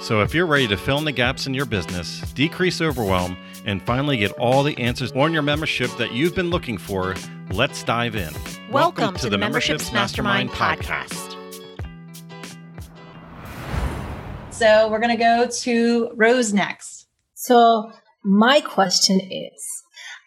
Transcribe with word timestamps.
So, 0.00 0.22
if 0.22 0.32
you're 0.32 0.46
ready 0.46 0.68
to 0.68 0.76
fill 0.76 0.98
in 0.98 1.04
the 1.04 1.12
gaps 1.12 1.48
in 1.48 1.54
your 1.54 1.66
business, 1.66 2.20
decrease 2.32 2.80
overwhelm, 2.80 3.36
and 3.66 3.82
finally 3.82 4.16
get 4.16 4.30
all 4.32 4.62
the 4.62 4.78
answers 4.78 5.10
on 5.12 5.32
your 5.32 5.42
membership 5.42 5.90
that 5.96 6.12
you've 6.12 6.36
been 6.36 6.50
looking 6.50 6.78
for, 6.78 7.16
let's 7.50 7.82
dive 7.82 8.14
in. 8.14 8.32
Welcome, 8.70 8.72
Welcome 8.72 9.14
to, 9.16 9.22
to, 9.22 9.30
the 9.30 9.38
Memberships, 9.38 9.92
Mastermind, 9.92 10.50
Mastermind 10.50 10.80
podcast. 10.80 11.34
So, 14.52 14.88
we're 14.88 15.00
going 15.00 15.16
to 15.16 15.22
go 15.22 15.48
to 15.48 16.10
Rose 16.14 16.52
next. 16.52 17.08
So, 17.34 17.90
my 18.22 18.60
question 18.60 19.20
is 19.20 19.82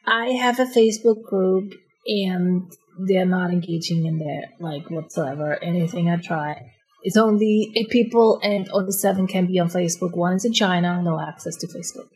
I 0.05 0.31
have 0.31 0.59
a 0.59 0.65
Facebook 0.65 1.23
group 1.23 1.73
and 2.05 2.69
they're 3.07 3.25
not 3.25 3.51
engaging 3.51 4.05
in 4.05 4.19
there 4.19 4.49
like 4.59 4.91
whatsoever. 4.91 5.57
Anything 5.63 6.09
I 6.09 6.17
try. 6.17 6.73
It's 7.03 7.17
only 7.17 7.71
eight 7.75 7.89
people 7.89 8.39
and 8.43 8.69
only 8.71 8.91
seven 8.91 9.27
can 9.27 9.47
be 9.47 9.59
on 9.59 9.69
Facebook. 9.69 10.15
One 10.15 10.35
is 10.35 10.45
in 10.45 10.53
China, 10.53 11.01
no 11.01 11.19
access 11.19 11.55
to 11.57 11.67
Facebook. 11.67 12.07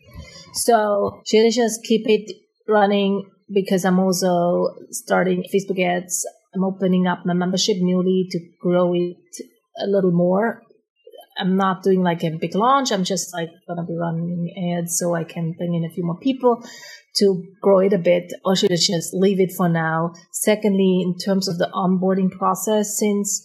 So 0.53 1.21
should 1.25 1.45
I 1.45 1.49
just 1.49 1.83
keep 1.83 2.07
it 2.07 2.31
running 2.67 3.29
because 3.51 3.85
I'm 3.85 3.99
also 3.99 4.75
starting 4.91 5.43
Facebook 5.53 5.83
ads. 5.83 6.25
I'm 6.53 6.63
opening 6.63 7.07
up 7.07 7.25
my 7.25 7.33
membership 7.33 7.77
newly 7.79 8.27
to 8.31 8.39
grow 8.61 8.93
it 8.93 9.17
a 9.77 9.87
little 9.87 10.11
more. 10.11 10.61
I'm 11.37 11.57
not 11.57 11.83
doing 11.83 12.01
like 12.01 12.23
a 12.23 12.29
big 12.29 12.55
launch. 12.55 12.91
I'm 12.91 13.03
just 13.03 13.33
like 13.33 13.49
gonna 13.67 13.85
be 13.85 13.95
running 13.95 14.77
ads 14.77 14.97
so 14.97 15.15
I 15.15 15.25
can 15.25 15.51
bring 15.51 15.73
in 15.73 15.83
a 15.83 15.89
few 15.93 16.05
more 16.05 16.17
people 16.17 16.63
to 17.17 17.43
grow 17.61 17.79
it 17.79 17.93
a 17.93 17.97
bit, 17.97 18.31
or 18.43 18.55
should 18.55 18.71
I 18.71 18.75
just 18.75 19.13
leave 19.13 19.39
it 19.39 19.51
for 19.51 19.69
now? 19.69 20.13
Secondly, 20.31 21.01
in 21.01 21.17
terms 21.17 21.47
of 21.47 21.57
the 21.57 21.69
onboarding 21.73 22.31
process, 22.31 22.97
since 22.97 23.41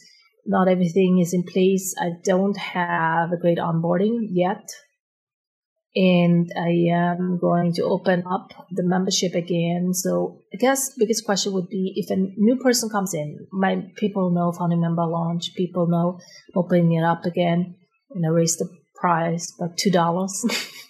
not 0.46 0.68
everything 0.68 1.18
is 1.18 1.34
in 1.34 1.42
place, 1.42 1.94
I 2.00 2.12
don't 2.24 2.56
have 2.56 3.32
a 3.32 3.36
great 3.36 3.58
onboarding 3.58 4.28
yet. 4.30 4.68
And 5.96 6.48
I 6.56 6.92
am 6.92 7.38
going 7.40 7.72
to 7.74 7.82
open 7.82 8.22
up 8.24 8.52
the 8.70 8.84
membership 8.84 9.34
again. 9.34 9.92
So 9.92 10.42
I 10.54 10.56
guess 10.56 10.94
biggest 10.96 11.24
question 11.24 11.52
would 11.52 11.68
be 11.68 11.92
if 11.96 12.10
a 12.10 12.16
new 12.16 12.56
person 12.56 12.88
comes 12.88 13.12
in, 13.12 13.48
my 13.50 13.84
people 13.96 14.30
know 14.30 14.52
founding 14.52 14.80
member 14.80 15.04
launch, 15.04 15.52
people 15.56 15.88
know 15.88 16.20
opening 16.54 16.92
it 16.92 17.02
up 17.02 17.24
again, 17.24 17.74
and 18.12 18.24
I 18.24 18.28
raise 18.28 18.56
the 18.56 18.68
price 18.94 19.52
by 19.58 19.66
two 19.76 19.90
dollars. 19.90 20.44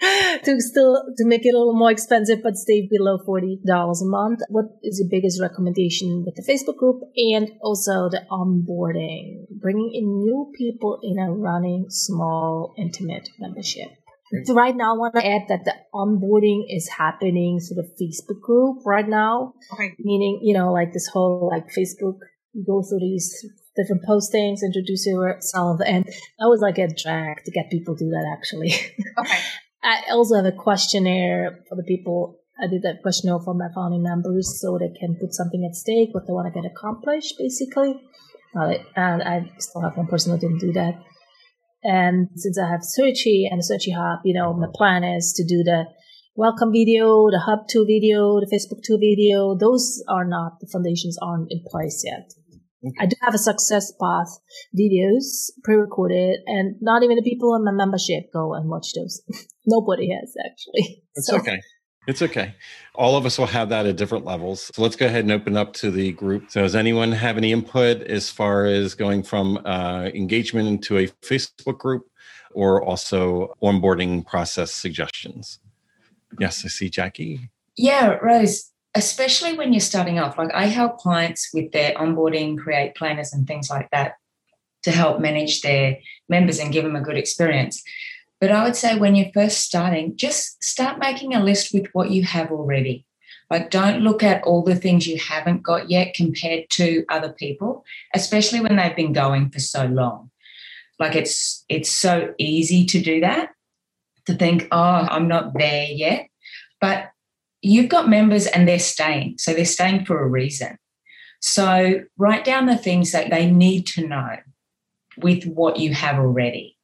to 0.44 0.60
still 0.60 1.02
to 1.16 1.24
make 1.26 1.44
it 1.44 1.54
a 1.54 1.58
little 1.58 1.76
more 1.76 1.90
expensive 1.90 2.38
but 2.42 2.56
stay 2.56 2.88
below 2.90 3.18
$40 3.26 3.58
a 3.66 4.04
month 4.04 4.40
what 4.48 4.66
is 4.82 4.98
your 5.00 5.08
biggest 5.10 5.40
recommendation 5.40 6.24
with 6.24 6.34
the 6.36 6.42
facebook 6.42 6.76
group 6.76 7.02
and 7.16 7.50
also 7.62 8.08
the 8.08 8.22
onboarding 8.30 9.46
bringing 9.60 9.90
in 9.94 10.04
new 10.04 10.52
people 10.56 10.98
in 11.02 11.18
a 11.18 11.30
running 11.30 11.86
small 11.88 12.74
intimate 12.78 13.28
membership 13.38 13.88
so 14.44 14.54
right 14.54 14.76
now, 14.76 14.94
I 14.94 14.98
want 14.98 15.14
to 15.16 15.26
add 15.26 15.48
that 15.48 15.64
the 15.64 15.74
onboarding 15.92 16.62
is 16.68 16.88
happening 16.88 17.58
through 17.58 17.82
the 17.82 17.90
Facebook 18.00 18.40
group 18.40 18.86
right 18.86 19.08
now. 19.08 19.54
Okay. 19.72 19.94
Meaning, 19.98 20.40
you 20.42 20.54
know, 20.54 20.72
like 20.72 20.92
this 20.92 21.08
whole 21.08 21.50
like 21.50 21.66
Facebook, 21.76 22.18
you 22.52 22.64
go 22.64 22.82
through 22.82 23.00
these 23.00 23.44
different 23.76 24.02
postings, 24.04 24.62
introduce 24.62 25.06
yourself, 25.06 25.80
and 25.84 26.04
that 26.04 26.46
was 26.46 26.60
like 26.60 26.78
a 26.78 26.86
drag 26.86 27.42
to 27.44 27.50
get 27.50 27.70
people 27.70 27.96
to 27.96 28.04
do 28.04 28.10
that 28.10 28.36
actually. 28.36 28.72
Okay. 29.18 29.38
I 29.82 30.02
also 30.10 30.36
have 30.36 30.44
a 30.44 30.52
questionnaire 30.52 31.64
for 31.68 31.76
the 31.76 31.82
people. 31.84 32.38
I 32.62 32.66
did 32.66 32.82
that 32.82 33.02
questionnaire 33.02 33.40
for 33.40 33.54
my 33.54 33.68
founding 33.74 34.02
members 34.02 34.60
so 34.60 34.78
they 34.78 34.92
can 34.98 35.16
put 35.20 35.32
something 35.32 35.64
at 35.64 35.74
stake, 35.74 36.10
what 36.12 36.26
they 36.26 36.32
want 36.32 36.52
to 36.52 36.60
get 36.60 36.70
accomplished, 36.70 37.34
basically. 37.38 37.94
and 38.54 39.22
I 39.22 39.50
still 39.58 39.80
have 39.82 39.96
one 39.96 40.08
person 40.08 40.32
who 40.32 40.38
didn't 40.38 40.60
do 40.60 40.72
that. 40.72 41.00
And 41.82 42.28
since 42.36 42.58
I 42.58 42.68
have 42.68 42.80
Searchy 42.80 43.48
and 43.50 43.62
Searchy 43.62 43.94
Hub, 43.96 44.20
you 44.24 44.34
know, 44.34 44.52
my 44.52 44.66
plan 44.74 45.02
is 45.02 45.32
to 45.36 45.44
do 45.44 45.62
the 45.64 45.84
welcome 46.36 46.72
video, 46.72 47.30
the 47.30 47.40
Hub 47.46 47.60
2 47.70 47.86
video, 47.86 48.38
the 48.40 48.50
Facebook 48.52 48.82
2 48.84 48.98
video. 48.98 49.56
Those 49.58 50.04
are 50.06 50.26
not, 50.26 50.60
the 50.60 50.68
foundations 50.70 51.16
aren't 51.22 51.50
in 51.50 51.64
place 51.66 52.02
yet. 52.04 52.28
Okay. 52.84 52.96
I 53.00 53.06
do 53.06 53.16
have 53.22 53.34
a 53.34 53.38
success 53.38 53.92
path 54.00 54.28
videos 54.78 55.50
pre-recorded, 55.64 56.40
and 56.46 56.76
not 56.80 57.02
even 57.02 57.16
the 57.16 57.22
people 57.22 57.54
in 57.54 57.64
my 57.64 57.72
membership 57.72 58.32
go 58.32 58.54
and 58.54 58.68
watch 58.68 58.92
those. 58.94 59.22
Nobody 59.66 60.10
has 60.10 60.34
actually. 60.44 61.02
It's 61.16 61.26
so. 61.26 61.36
okay. 61.38 61.60
It's 62.06 62.22
okay. 62.22 62.54
All 62.94 63.16
of 63.16 63.26
us 63.26 63.38
will 63.38 63.46
have 63.46 63.68
that 63.68 63.84
at 63.84 63.96
different 63.96 64.24
levels. 64.24 64.70
So 64.74 64.82
let's 64.82 64.96
go 64.96 65.06
ahead 65.06 65.24
and 65.24 65.32
open 65.32 65.56
up 65.56 65.74
to 65.74 65.90
the 65.90 66.12
group. 66.12 66.50
So, 66.50 66.62
does 66.62 66.74
anyone 66.74 67.12
have 67.12 67.36
any 67.36 67.52
input 67.52 68.02
as 68.02 68.30
far 68.30 68.64
as 68.64 68.94
going 68.94 69.22
from 69.22 69.58
uh, 69.66 70.04
engagement 70.14 70.66
into 70.66 70.96
a 70.96 71.08
Facebook 71.22 71.78
group 71.78 72.08
or 72.52 72.82
also 72.82 73.54
onboarding 73.62 74.26
process 74.26 74.72
suggestions? 74.72 75.58
Yes, 76.38 76.64
I 76.64 76.68
see 76.68 76.88
Jackie. 76.88 77.50
Yeah, 77.76 78.14
Rose 78.22 78.70
especially 78.94 79.56
when 79.56 79.72
you're 79.72 79.80
starting 79.80 80.18
off. 80.18 80.38
Like 80.38 80.52
I 80.52 80.66
help 80.66 80.98
clients 80.98 81.50
with 81.54 81.72
their 81.72 81.94
onboarding, 81.94 82.58
create 82.58 82.94
planners, 82.94 83.32
and 83.32 83.46
things 83.46 83.70
like 83.70 83.88
that 83.90 84.14
to 84.82 84.90
help 84.90 85.20
manage 85.20 85.60
their 85.60 85.98
members 86.28 86.58
and 86.58 86.72
give 86.72 86.84
them 86.84 86.96
a 86.96 87.00
good 87.00 87.16
experience. 87.16 87.82
But 88.40 88.50
I 88.50 88.64
would 88.64 88.76
say 88.76 88.98
when 88.98 89.14
you're 89.14 89.32
first 89.34 89.58
starting, 89.58 90.16
just 90.16 90.62
start 90.64 90.98
making 90.98 91.34
a 91.34 91.44
list 91.44 91.74
with 91.74 91.88
what 91.92 92.10
you 92.10 92.24
have 92.24 92.50
already. 92.50 93.04
Like, 93.50 93.70
don't 93.70 94.02
look 94.02 94.22
at 94.22 94.42
all 94.44 94.62
the 94.62 94.76
things 94.76 95.06
you 95.06 95.18
haven't 95.18 95.62
got 95.62 95.90
yet 95.90 96.14
compared 96.14 96.70
to 96.70 97.04
other 97.08 97.32
people, 97.32 97.84
especially 98.14 98.60
when 98.60 98.76
they've 98.76 98.96
been 98.96 99.12
going 99.12 99.50
for 99.50 99.58
so 99.58 99.86
long. 99.86 100.30
Like, 100.98 101.16
it's 101.16 101.64
it's 101.68 101.90
so 101.90 102.32
easy 102.38 102.86
to 102.86 103.00
do 103.00 103.20
that, 103.20 103.50
to 104.26 104.34
think, 104.34 104.68
oh, 104.70 104.78
I'm 105.10 105.28
not 105.28 105.52
there 105.58 105.86
yet. 105.86 106.28
But 106.80 107.10
you've 107.60 107.88
got 107.88 108.08
members 108.08 108.46
and 108.46 108.66
they're 108.66 108.78
staying. 108.78 109.36
So 109.38 109.52
they're 109.52 109.64
staying 109.64 110.06
for 110.06 110.22
a 110.22 110.28
reason. 110.28 110.78
So 111.40 112.02
write 112.16 112.44
down 112.44 112.66
the 112.66 112.76
things 112.76 113.12
that 113.12 113.30
they 113.30 113.50
need 113.50 113.86
to 113.88 114.06
know 114.06 114.36
with 115.18 115.44
what 115.44 115.78
you 115.78 115.92
have 115.94 116.18
already. 116.18 116.76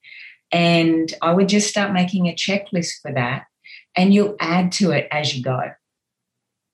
And 0.53 1.13
I 1.23 1.33
would 1.33 1.49
just 1.49 1.69
start 1.69 1.93
making 1.93 2.27
a 2.27 2.35
checklist 2.35 3.01
for 3.03 3.13
that 3.13 3.47
and 3.97 4.15
you'll 4.15 4.37
add 4.41 4.73
to 4.73 4.91
it 4.91 5.09
as 5.11 5.35
you 5.35 5.43
go. 5.43 5.61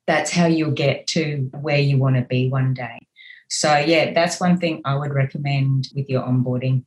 That's 0.06 0.32
how 0.32 0.46
you'll 0.46 0.72
get 0.72 1.06
to 1.08 1.50
where 1.60 1.78
you 1.78 1.96
want 1.96 2.16
to 2.16 2.22
be 2.22 2.48
one 2.48 2.74
day. 2.74 2.98
So, 3.48 3.76
yeah, 3.76 4.12
that's 4.12 4.40
one 4.40 4.58
thing 4.58 4.82
I 4.84 4.96
would 4.96 5.12
recommend 5.12 5.88
with 5.94 6.08
your 6.08 6.22
onboarding. 6.22 6.84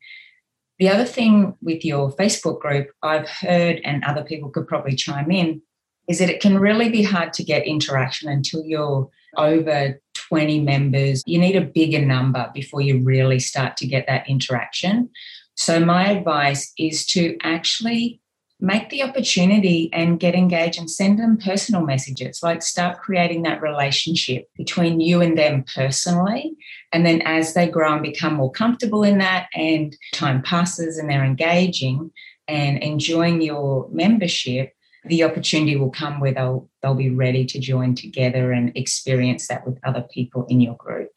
The 0.79 0.89
other 0.89 1.05
thing 1.05 1.55
with 1.61 1.85
your 1.85 2.11
Facebook 2.15 2.59
group, 2.59 2.89
I've 3.01 3.29
heard, 3.29 3.79
and 3.85 4.03
other 4.03 4.23
people 4.23 4.49
could 4.49 4.67
probably 4.67 4.95
chime 4.95 5.31
in, 5.31 5.61
is 6.09 6.19
that 6.19 6.29
it 6.29 6.41
can 6.41 6.59
really 6.59 6.89
be 6.89 7.03
hard 7.03 7.33
to 7.33 7.43
get 7.43 7.65
interaction 7.65 8.29
until 8.29 8.63
you're 8.65 9.09
over 9.37 10.01
20 10.15 10.59
members. 10.61 11.23
You 11.25 11.39
need 11.39 11.55
a 11.55 11.61
bigger 11.61 12.03
number 12.03 12.49
before 12.53 12.81
you 12.81 13.01
really 13.01 13.39
start 13.39 13.77
to 13.77 13.87
get 13.87 14.07
that 14.07 14.27
interaction. 14.27 15.09
So, 15.55 15.79
my 15.79 16.09
advice 16.09 16.71
is 16.77 17.05
to 17.07 17.37
actually 17.41 18.21
make 18.59 18.89
the 18.89 19.03
opportunity 19.03 19.89
and 19.91 20.19
get 20.19 20.33
engaged 20.33 20.79
and 20.79 20.89
send 20.89 21.19
them 21.19 21.37
personal 21.37 21.81
messages. 21.81 22.41
Like, 22.41 22.61
start 22.61 22.99
creating 22.99 23.43
that 23.43 23.61
relationship 23.61 24.49
between 24.57 24.99
you 24.99 25.21
and 25.21 25.37
them 25.37 25.65
personally. 25.73 26.55
And 26.91 27.05
then, 27.05 27.21
as 27.23 27.53
they 27.53 27.67
grow 27.67 27.93
and 27.93 28.03
become 28.03 28.35
more 28.35 28.51
comfortable 28.51 29.03
in 29.03 29.17
that, 29.19 29.47
and 29.53 29.95
time 30.13 30.41
passes 30.41 30.97
and 30.97 31.09
they're 31.09 31.23
engaging 31.23 32.11
and 32.47 32.77
enjoying 32.83 33.41
your 33.41 33.87
membership, 33.91 34.73
the 35.05 35.23
opportunity 35.23 35.75
will 35.75 35.91
come 35.91 36.19
where 36.19 36.33
they'll 36.33 36.69
they'll 36.81 36.95
be 36.95 37.09
ready 37.09 37.45
to 37.45 37.59
join 37.59 37.95
together 37.95 38.51
and 38.51 38.75
experience 38.75 39.47
that 39.47 39.65
with 39.65 39.79
other 39.83 40.05
people 40.13 40.45
in 40.49 40.61
your 40.61 40.75
group. 40.75 41.11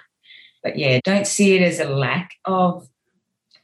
But 0.63 0.79
yeah, 0.79 1.01
don't 1.05 1.27
see 1.27 1.57
it 1.57 1.63
as 1.63 1.81
a 1.81 1.89
lack 1.89 2.33
of 2.45 2.89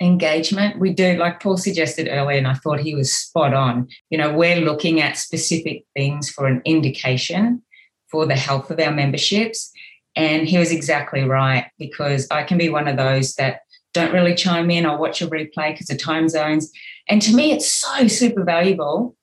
engagement. 0.04 0.78
We 0.78 0.92
do, 0.92 1.16
like 1.16 1.40
Paul 1.40 1.56
suggested 1.56 2.08
earlier, 2.10 2.38
and 2.38 2.46
I 2.46 2.54
thought 2.54 2.80
he 2.80 2.94
was 2.94 3.12
spot 3.12 3.54
on. 3.54 3.88
You 4.10 4.18
know, 4.18 4.32
we're 4.32 4.60
looking 4.60 5.00
at 5.00 5.18
specific 5.18 5.84
things 5.94 6.30
for 6.30 6.46
an 6.46 6.62
indication 6.64 7.62
for 8.08 8.26
the 8.26 8.36
health 8.36 8.70
of 8.70 8.78
our 8.78 8.92
memberships. 8.92 9.72
And 10.16 10.46
he 10.46 10.58
was 10.58 10.70
exactly 10.70 11.22
right 11.22 11.66
because 11.78 12.28
I 12.30 12.44
can 12.44 12.58
be 12.58 12.68
one 12.68 12.86
of 12.86 12.96
those 12.96 13.34
that 13.34 13.60
don't 13.92 14.12
really 14.12 14.34
chime 14.34 14.70
in. 14.70 14.86
I'll 14.86 14.98
watch 14.98 15.20
a 15.22 15.26
replay 15.26 15.72
because 15.72 15.90
of 15.90 15.98
time 15.98 16.28
zones 16.28 16.70
And 17.08 17.20
to 17.22 17.34
me, 17.34 17.52
it's 17.52 17.70
so 17.70 18.08
super 18.08 18.44
valuable. 18.44 19.16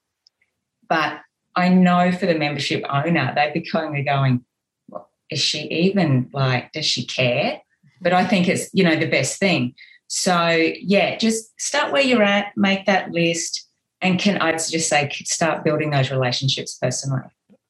But 0.87 1.19
I 1.55 1.69
know 1.69 2.11
for 2.11 2.25
the 2.25 2.37
membership 2.37 2.83
owner, 2.89 3.33
they'd 3.35 3.53
be 3.53 3.61
kind 3.61 3.97
of 3.97 4.05
going, 4.05 4.45
well, 4.89 5.09
is 5.29 5.39
she 5.39 5.63
even 5.67 6.29
like, 6.33 6.71
does 6.73 6.85
she 6.85 7.05
care? 7.05 7.61
But 8.01 8.13
I 8.13 8.25
think 8.25 8.47
it's, 8.47 8.69
you 8.73 8.83
know, 8.83 8.95
the 8.95 9.09
best 9.09 9.39
thing. 9.39 9.75
So 10.13 10.49
yeah, 10.81 11.17
just 11.17 11.57
start 11.57 11.93
where 11.93 12.01
you're 12.01 12.21
at, 12.21 12.51
make 12.57 12.85
that 12.85 13.11
list, 13.11 13.65
and 14.01 14.19
can 14.19 14.39
I 14.39 14.51
just 14.51 14.89
say 14.89 15.09
start 15.23 15.63
building 15.63 15.91
those 15.91 16.11
relationships 16.11 16.77
personally. 16.81 17.21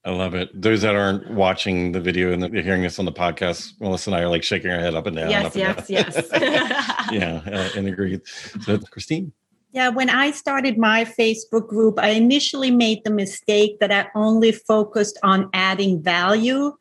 I 0.04 0.10
love 0.10 0.34
it. 0.34 0.50
Those 0.60 0.82
that 0.82 0.96
aren't 0.96 1.30
watching 1.30 1.92
the 1.92 2.02
video 2.02 2.34
and 2.34 2.42
they're 2.42 2.64
hearing 2.64 2.82
this 2.82 2.98
on 2.98 3.06
the 3.06 3.12
podcast, 3.12 3.80
Melissa 3.80 4.10
and 4.10 4.18
I 4.18 4.24
are 4.24 4.28
like 4.28 4.42
shaking 4.42 4.72
our 4.72 4.80
head 4.80 4.96
up 4.96 5.06
and 5.06 5.18
down. 5.18 5.30
Yes, 5.30 5.56
yes, 5.56 5.88
down. 5.88 5.88
yes. 5.88 6.30
yeah, 7.12 7.42
uh, 7.46 7.78
and 7.78 7.88
agreed. 7.88 8.22
So, 8.62 8.80
Christine. 8.80 9.32
Yeah, 9.72 9.90
when 9.90 10.10
I 10.10 10.32
started 10.32 10.80
my 10.80 11.06
Facebook 11.06 11.68
group, 11.68 12.00
I 12.00 12.10
initially 12.10 12.72
made 12.72 13.04
the 13.04 13.12
mistake 13.12 13.80
that 13.82 13.92
I 13.92 14.08
only 14.16 14.52
focused 14.52 15.20
on 15.22 15.48
adding 15.54 16.02
value 16.02 16.74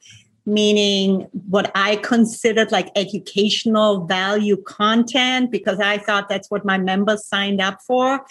meaning 0.46 1.28
what 1.48 1.70
I 1.74 1.96
considered 1.96 2.72
like 2.72 2.90
educational 2.96 4.06
value 4.06 4.56
content 4.62 5.50
because 5.50 5.80
I 5.80 5.98
thought 5.98 6.28
that's 6.28 6.50
what 6.50 6.64
my 6.64 6.78
members 6.78 7.26
signed 7.26 7.60
up 7.60 7.80
for. 7.86 8.24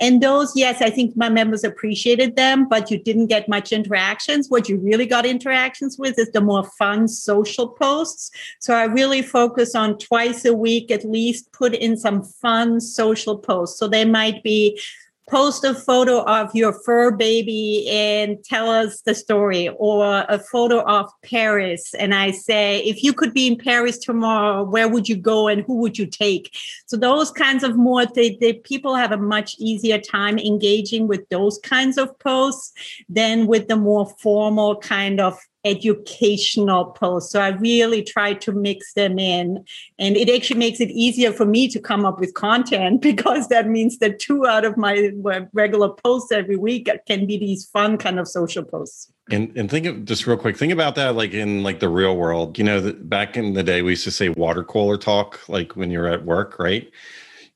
And 0.00 0.22
those, 0.22 0.52
yes, 0.56 0.80
I 0.80 0.90
think 0.90 1.16
my 1.16 1.28
members 1.28 1.64
appreciated 1.64 2.36
them, 2.36 2.68
but 2.68 2.90
you 2.90 2.98
didn't 2.98 3.26
get 3.26 3.48
much 3.48 3.72
interactions. 3.72 4.48
What 4.48 4.68
you 4.68 4.78
really 4.78 5.06
got 5.06 5.26
interactions 5.26 5.98
with 5.98 6.18
is 6.18 6.30
the 6.32 6.40
more 6.40 6.64
fun 6.78 7.08
social 7.08 7.68
posts. 7.68 8.30
So 8.60 8.74
I 8.74 8.84
really 8.84 9.22
focus 9.22 9.74
on 9.74 9.98
twice 9.98 10.44
a 10.44 10.54
week 10.54 10.90
at 10.90 11.04
least 11.04 11.52
put 11.52 11.74
in 11.74 11.96
some 11.96 12.22
fun 12.22 12.80
social 12.80 13.38
posts. 13.38 13.78
So 13.78 13.88
they 13.88 14.04
might 14.04 14.42
be 14.42 14.80
post 15.28 15.64
a 15.64 15.74
photo 15.74 16.22
of 16.22 16.54
your 16.54 16.72
fur 16.72 17.10
baby 17.10 17.88
and 17.90 18.42
tell 18.44 18.70
us 18.70 19.00
the 19.02 19.14
story 19.14 19.68
or 19.70 20.24
a 20.28 20.38
photo 20.38 20.80
of 20.82 21.10
paris. 21.24 21.94
And 21.94 22.14
i 22.14 22.30
say 22.30 22.78
if 22.80 23.02
you 23.02 23.12
could 23.12 23.34
be 23.34 23.46
in 23.46 23.56
paris 23.56 23.98
tomorrow 23.98 24.62
where 24.64 24.88
would 24.88 25.08
you 25.08 25.16
go 25.16 25.48
and 25.48 25.62
who 25.62 25.76
would 25.76 25.98
you 25.98 26.06
take? 26.06 26.54
So 26.86 26.96
those 26.96 27.30
kinds 27.30 27.64
of 27.64 27.76
more 27.76 28.06
they 28.06 28.36
people 28.64 28.94
have 28.94 29.12
a 29.12 29.16
much 29.16 29.56
easier 29.58 29.98
time 29.98 30.38
engaging 30.38 31.08
with 31.08 31.28
those 31.28 31.58
kinds 31.58 31.98
of 31.98 32.16
posts 32.18 32.72
than 33.08 33.46
with 33.46 33.68
the 33.68 33.76
more 33.76 34.06
formal 34.20 34.76
kind 34.76 35.20
of 35.20 35.38
educational 35.66 36.86
posts. 36.86 37.32
So 37.32 37.40
I 37.40 37.48
really 37.48 38.02
try 38.02 38.34
to 38.34 38.52
mix 38.52 38.94
them 38.94 39.18
in. 39.18 39.64
And 39.98 40.16
it 40.16 40.30
actually 40.34 40.58
makes 40.58 40.80
it 40.80 40.90
easier 40.90 41.32
for 41.32 41.44
me 41.44 41.68
to 41.68 41.80
come 41.80 42.06
up 42.06 42.20
with 42.20 42.34
content 42.34 43.02
because 43.10 43.48
that 43.48 43.68
means 43.68 43.98
that 43.98 44.20
two 44.20 44.46
out 44.46 44.64
of 44.64 44.76
my 44.76 45.10
regular 45.52 45.90
posts 45.90 46.32
every 46.32 46.56
week 46.56 46.88
can 47.06 47.26
be 47.26 47.36
these 47.36 47.66
fun 47.66 47.98
kind 47.98 48.18
of 48.18 48.28
social 48.28 48.64
posts. 48.64 49.12
And 49.28 49.52
and 49.56 49.68
think 49.68 49.86
of 49.86 50.04
just 50.04 50.24
real 50.28 50.36
quick, 50.36 50.56
think 50.56 50.72
about 50.72 50.94
that 50.94 51.16
like 51.16 51.32
in 51.32 51.64
like 51.64 51.80
the 51.80 51.88
real 51.88 52.16
world. 52.16 52.56
You 52.58 52.64
know, 52.64 52.80
the, 52.80 52.92
back 52.92 53.36
in 53.36 53.54
the 53.54 53.64
day 53.64 53.82
we 53.82 53.90
used 53.90 54.04
to 54.04 54.12
say 54.12 54.28
water 54.28 54.62
cooler 54.62 54.96
talk, 54.96 55.40
like 55.48 55.74
when 55.74 55.90
you're 55.90 56.06
at 56.06 56.24
work, 56.24 56.60
right? 56.60 56.88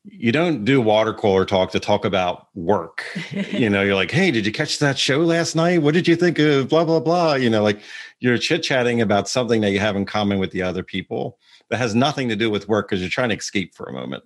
You 0.05 0.33
don't 0.33 0.65
do 0.65 0.81
water 0.81 1.13
cooler 1.13 1.45
talk 1.45 1.71
to 1.73 1.81
talk 1.81 2.05
about 2.05 2.49
work. 2.55 3.05
you 3.51 3.69
know, 3.69 3.83
you're 3.83 3.95
like, 3.95 4.11
hey, 4.11 4.31
did 4.31 4.47
you 4.47 4.53
catch 4.53 4.79
that 4.79 4.99
show 4.99 5.19
last 5.19 5.55
night? 5.55 5.83
What 5.83 5.95
did 5.95 6.09
you 6.09 6.17
think 6.17 6.39
of 6.39 6.69
blah, 6.69 6.85
blah, 6.85 7.01
blah? 7.01 7.35
You 7.35 7.51
know, 7.51 7.63
like 7.63 7.81
you're 8.19 8.39
chit 8.39 8.63
chatting 8.63 9.01
about 9.01 9.29
something 9.29 9.61
that 9.61 9.73
you 9.73 9.79
have 9.81 9.97
in 9.97 10.07
common 10.07 10.39
with 10.39 10.53
the 10.53 10.63
other 10.63 10.83
people 10.83 11.39
that 11.69 11.79
has 11.79 11.95
nothing 11.95 12.29
to 12.29 12.37
do 12.37 12.51
with 12.51 12.69
work 12.69 12.89
because 12.89 13.01
you're 13.01 13.11
trying 13.11 13.29
to 13.29 13.37
escape 13.37 13.75
for 13.75 13.87
a 13.87 13.93
moment. 13.93 14.25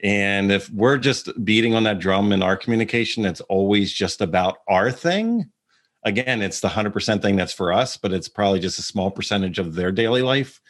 And 0.00 0.52
if 0.52 0.70
we're 0.70 0.98
just 0.98 1.28
beating 1.44 1.74
on 1.74 1.82
that 1.84 1.98
drum 1.98 2.30
in 2.30 2.42
our 2.42 2.56
communication, 2.56 3.24
it's 3.24 3.40
always 3.42 3.92
just 3.92 4.20
about 4.20 4.58
our 4.68 4.92
thing. 4.92 5.50
Again, 6.04 6.42
it's 6.42 6.60
the 6.60 6.68
100% 6.68 7.20
thing 7.20 7.34
that's 7.34 7.52
for 7.52 7.72
us, 7.72 7.96
but 7.96 8.12
it's 8.12 8.28
probably 8.28 8.60
just 8.60 8.78
a 8.78 8.82
small 8.82 9.10
percentage 9.10 9.58
of 9.58 9.74
their 9.74 9.90
daily 9.90 10.22
life 10.22 10.60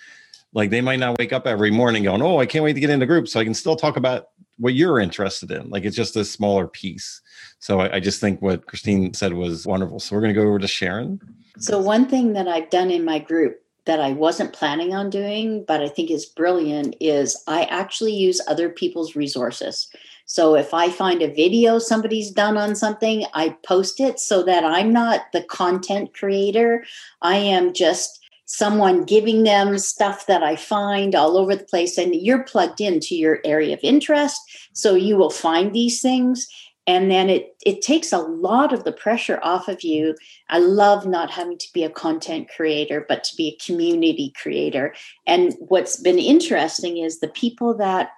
like 0.53 0.71
they 0.71 0.81
might 0.81 0.99
not 0.99 1.19
wake 1.19 1.33
up 1.33 1.47
every 1.47 1.71
morning 1.71 2.05
going, 2.05 2.23
"Oh, 2.23 2.39
I 2.39 2.47
can't 2.47 2.65
wait 2.65 2.75
to 2.75 2.81
get 2.81 2.91
into 2.91 3.07
group 3.07 3.29
so 3.29 3.41
I 3.41 3.45
can 3.45 3.55
still 3.55 3.77
talk 3.77 3.97
about 3.97 4.29
what 4.57 4.75
you're 4.75 4.99
interested 4.99 5.51
in." 5.51 5.71
Like 5.71 5.85
it's 5.85 5.97
just 5.97 6.17
a 6.17 6.25
smaller 6.25 6.67
piece. 6.67 7.21
So 7.61 7.81
I, 7.81 7.97
I 7.97 8.01
just 8.01 8.21
think 8.21 8.41
what 8.41 8.67
Christine 8.67 9.15
said 9.15 9.35
was 9.35 9.67
wonderful. 9.67 10.01
So 10.01 10.15
we're 10.15 10.23
going 10.23 10.35
to 10.35 10.41
go 10.41 10.47
over 10.47 10.59
to 10.59 10.69
Sharon. 10.69 11.21
So 11.59 11.79
one 11.79 12.09
thing 12.09 12.35
that 12.35 12.49
I've 12.49 12.71
done 12.71 12.91
in 12.91 13.05
my 13.05 13.19
group 13.19 13.61
that 13.85 14.01
I 14.01 14.13
wasn't 14.13 14.53
planning 14.53 14.95
on 14.95 15.09
doing, 15.09 15.65
but 15.67 15.81
I 15.81 15.89
think 15.89 16.11
is 16.11 16.27
brilliant, 16.27 16.95
is 17.01 17.43
I 17.47 17.63
actually 17.65 18.15
use 18.15 18.41
other 18.47 18.69
people's 18.69 19.17
resources. 19.17 19.89
So 20.27 20.55
if 20.55 20.75
I 20.75 20.91
find 20.91 21.23
a 21.23 21.33
video 21.33 21.79
somebody's 21.79 22.31
done 22.31 22.59
on 22.59 22.77
something, 22.77 23.25
I 23.33 23.57
post 23.67 23.99
it 23.99 24.21
so 24.21 24.43
that 24.43 24.63
I'm 24.63 24.93
not 24.93 25.33
the 25.33 25.43
content 25.43 26.13
creator. 26.13 26.85
I 27.23 27.37
am 27.37 27.73
just 27.73 28.18
someone 28.49 29.05
giving 29.05 29.45
them 29.45 29.79
stuff 29.79 30.27
that 30.27 30.43
I 30.43 30.57
find 30.57 31.15
all 31.15 31.37
over 31.37 31.55
the 31.55 31.65
place, 31.65 31.99
and 31.99 32.15
you're 32.15 32.45
plugged 32.45 32.81
into 32.81 33.15
your 33.15 33.41
area 33.45 33.75
of 33.75 33.81
interest. 33.83 34.41
So 34.73 34.95
you 34.95 35.17
will 35.17 35.31
find 35.31 35.73
these 35.73 36.01
things. 36.01 36.49
And 36.87 37.11
then 37.11 37.29
it 37.29 37.55
it 37.67 37.83
takes 37.83 38.13
a 38.13 38.19
lot 38.19 38.73
of 38.73 38.85
the 38.85 38.93
pressure 38.93 39.39
off 39.43 39.69
of 39.69 39.83
you. 39.83 40.17
I 40.49 40.59
love 40.59 41.07
not 41.07 41.31
having 41.31 41.59
to 41.59 41.69
be 41.75 41.85
a 41.85 41.91
content 41.91 42.49
creator, 42.49 43.05
but 43.07 43.23
to 43.25 43.37
be 43.37 43.49
a 43.49 43.65
community 43.65 44.33
creator. 44.41 44.95
And 45.27 45.55
what's 45.61 46.01
been 46.01 46.19
interesting 46.19 46.97
is 46.97 47.21
the 47.21 47.29
people 47.29 47.77
that 47.77 48.13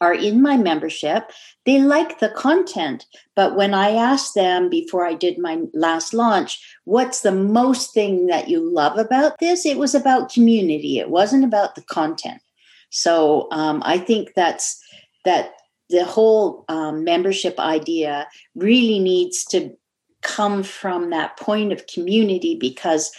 are 0.00 0.14
in 0.14 0.42
my 0.42 0.56
membership. 0.56 1.30
They 1.64 1.80
like 1.80 2.18
the 2.18 2.28
content. 2.28 3.06
But 3.34 3.56
when 3.56 3.74
I 3.74 3.90
asked 3.90 4.34
them 4.34 4.68
before 4.68 5.06
I 5.06 5.14
did 5.14 5.38
my 5.38 5.62
last 5.72 6.12
launch, 6.12 6.62
what's 6.84 7.20
the 7.20 7.32
most 7.32 7.94
thing 7.94 8.26
that 8.26 8.48
you 8.48 8.60
love 8.60 8.98
about 8.98 9.38
this? 9.38 9.64
It 9.64 9.78
was 9.78 9.94
about 9.94 10.32
community, 10.32 10.98
it 10.98 11.10
wasn't 11.10 11.44
about 11.44 11.74
the 11.74 11.82
content. 11.82 12.42
So 12.90 13.48
um, 13.50 13.82
I 13.84 13.98
think 13.98 14.34
that's 14.34 14.80
that 15.24 15.54
the 15.90 16.04
whole 16.04 16.64
um, 16.68 17.04
membership 17.04 17.58
idea 17.58 18.28
really 18.54 18.98
needs 18.98 19.44
to 19.46 19.76
come 20.22 20.62
from 20.62 21.10
that 21.10 21.36
point 21.36 21.72
of 21.72 21.86
community 21.86 22.56
because 22.56 23.12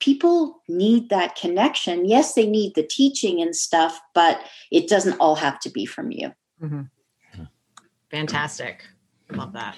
people 0.00 0.62
need 0.68 1.08
that 1.10 1.36
connection. 1.36 2.06
Yes, 2.06 2.34
they 2.34 2.46
need 2.46 2.74
the 2.74 2.82
teaching 2.82 3.40
and 3.40 3.54
stuff, 3.54 4.00
but 4.14 4.40
it 4.70 4.88
doesn't 4.88 5.18
all 5.18 5.34
have 5.34 5.58
to 5.60 5.70
be 5.70 5.86
from 5.86 6.10
you. 6.10 6.32
Mm-hmm. 6.62 6.82
Fantastic. 8.10 8.84
Love 9.32 9.52
that. 9.52 9.76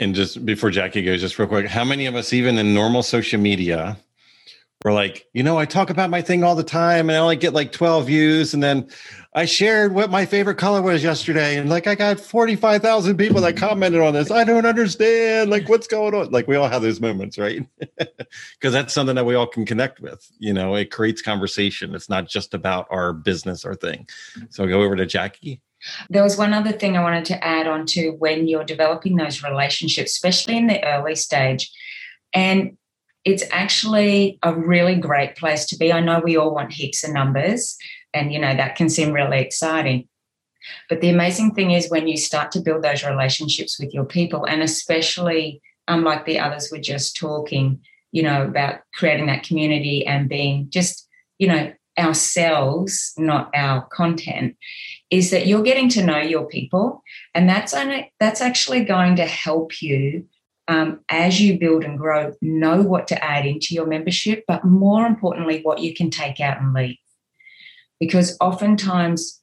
And 0.00 0.14
just 0.14 0.44
before 0.44 0.70
Jackie 0.70 1.02
goes, 1.02 1.20
just 1.20 1.38
real 1.38 1.48
quick, 1.48 1.66
how 1.66 1.84
many 1.84 2.06
of 2.06 2.14
us, 2.14 2.32
even 2.32 2.58
in 2.58 2.74
normal 2.74 3.02
social 3.02 3.40
media, 3.40 3.96
were 4.84 4.92
like, 4.92 5.28
you 5.32 5.42
know, 5.42 5.58
I 5.58 5.64
talk 5.64 5.90
about 5.90 6.10
my 6.10 6.22
thing 6.22 6.42
all 6.44 6.54
the 6.54 6.64
time 6.64 7.08
and 7.08 7.16
I 7.16 7.20
only 7.20 7.36
get 7.36 7.52
like 7.52 7.72
12 7.72 8.06
views. 8.06 8.54
And 8.54 8.62
then 8.62 8.88
I 9.34 9.46
shared 9.46 9.94
what 9.94 10.10
my 10.10 10.26
favorite 10.26 10.56
color 10.56 10.82
was 10.82 11.02
yesterday, 11.02 11.56
and 11.56 11.70
like 11.70 11.86
I 11.86 11.94
got 11.94 12.20
45,000 12.20 13.16
people 13.16 13.40
that 13.40 13.56
commented 13.56 14.02
on 14.02 14.12
this. 14.12 14.30
I 14.30 14.44
don't 14.44 14.66
understand. 14.66 15.48
Like, 15.48 15.70
what's 15.70 15.86
going 15.86 16.14
on? 16.14 16.30
Like, 16.30 16.46
we 16.46 16.56
all 16.56 16.68
have 16.68 16.82
those 16.82 17.00
moments, 17.00 17.38
right? 17.38 17.66
Because 18.58 18.72
that's 18.72 18.94
something 18.94 19.16
that 19.16 19.26
we 19.26 19.34
all 19.34 19.46
can 19.46 19.66
connect 19.66 20.00
with. 20.00 20.30
You 20.38 20.54
know, 20.54 20.74
it 20.74 20.90
creates 20.90 21.20
conversation. 21.20 21.94
It's 21.94 22.08
not 22.08 22.26
just 22.26 22.54
about 22.54 22.86
our 22.90 23.12
business 23.12 23.64
or 23.64 23.74
thing. 23.74 24.08
So 24.48 24.62
I'll 24.62 24.70
go 24.70 24.82
over 24.82 24.96
to 24.96 25.04
Jackie. 25.04 25.60
There 26.08 26.22
was 26.22 26.38
one 26.38 26.54
other 26.54 26.72
thing 26.72 26.96
I 26.96 27.02
wanted 27.02 27.26
to 27.26 27.44
add 27.44 27.66
on 27.66 27.84
to 27.88 28.10
when 28.12 28.48
you're 28.48 28.64
developing 28.64 29.16
those 29.16 29.42
relationships, 29.42 30.12
especially 30.12 30.56
in 30.56 30.66
the 30.66 30.82
early 30.82 31.14
stage. 31.14 31.70
And 32.32 32.78
it's 33.24 33.44
actually 33.50 34.38
a 34.42 34.54
really 34.54 34.96
great 34.96 35.36
place 35.36 35.64
to 35.66 35.76
be. 35.76 35.92
I 35.92 36.00
know 36.00 36.20
we 36.20 36.36
all 36.36 36.54
want 36.54 36.72
heaps 36.72 37.04
of 37.04 37.12
numbers, 37.12 37.76
and, 38.12 38.32
you 38.32 38.38
know, 38.38 38.54
that 38.54 38.76
can 38.76 38.88
seem 38.88 39.12
really 39.12 39.40
exciting. 39.40 40.08
But 40.88 41.00
the 41.00 41.10
amazing 41.10 41.54
thing 41.54 41.72
is 41.72 41.90
when 41.90 42.08
you 42.08 42.16
start 42.16 42.52
to 42.52 42.60
build 42.60 42.82
those 42.82 43.04
relationships 43.04 43.78
with 43.78 43.92
your 43.92 44.04
people, 44.04 44.44
and 44.44 44.62
especially 44.62 45.60
um, 45.88 46.00
unlike 46.00 46.24
the 46.24 46.38
others 46.38 46.68
we're 46.70 46.80
just 46.80 47.16
talking, 47.16 47.80
you 48.12 48.22
know, 48.22 48.44
about 48.44 48.80
creating 48.94 49.26
that 49.26 49.42
community 49.42 50.06
and 50.06 50.28
being 50.28 50.66
just, 50.70 51.08
you 51.38 51.48
know, 51.48 51.72
ourselves, 51.98 53.12
not 53.18 53.50
our 53.54 53.86
content, 53.86 54.56
is 55.10 55.30
that 55.30 55.46
you're 55.46 55.62
getting 55.62 55.88
to 55.90 56.04
know 56.04 56.18
your 56.18 56.46
people, 56.46 57.02
and 57.34 57.48
that's 57.48 57.74
only, 57.74 58.12
that's 58.20 58.40
actually 58.40 58.84
going 58.84 59.16
to 59.16 59.26
help 59.26 59.82
you 59.82 60.26
um, 60.72 61.00
as 61.08 61.40
you 61.40 61.58
build 61.58 61.84
and 61.84 61.98
grow. 61.98 62.32
Know 62.40 62.82
what 62.82 63.06
to 63.08 63.24
add 63.24 63.46
into 63.46 63.74
your 63.74 63.86
membership, 63.86 64.44
but 64.48 64.64
more 64.64 65.06
importantly, 65.06 65.60
what 65.62 65.80
you 65.80 65.94
can 65.94 66.10
take 66.10 66.40
out 66.40 66.60
and 66.60 66.72
leave 66.72 66.96
because 68.02 68.36
oftentimes 68.40 69.40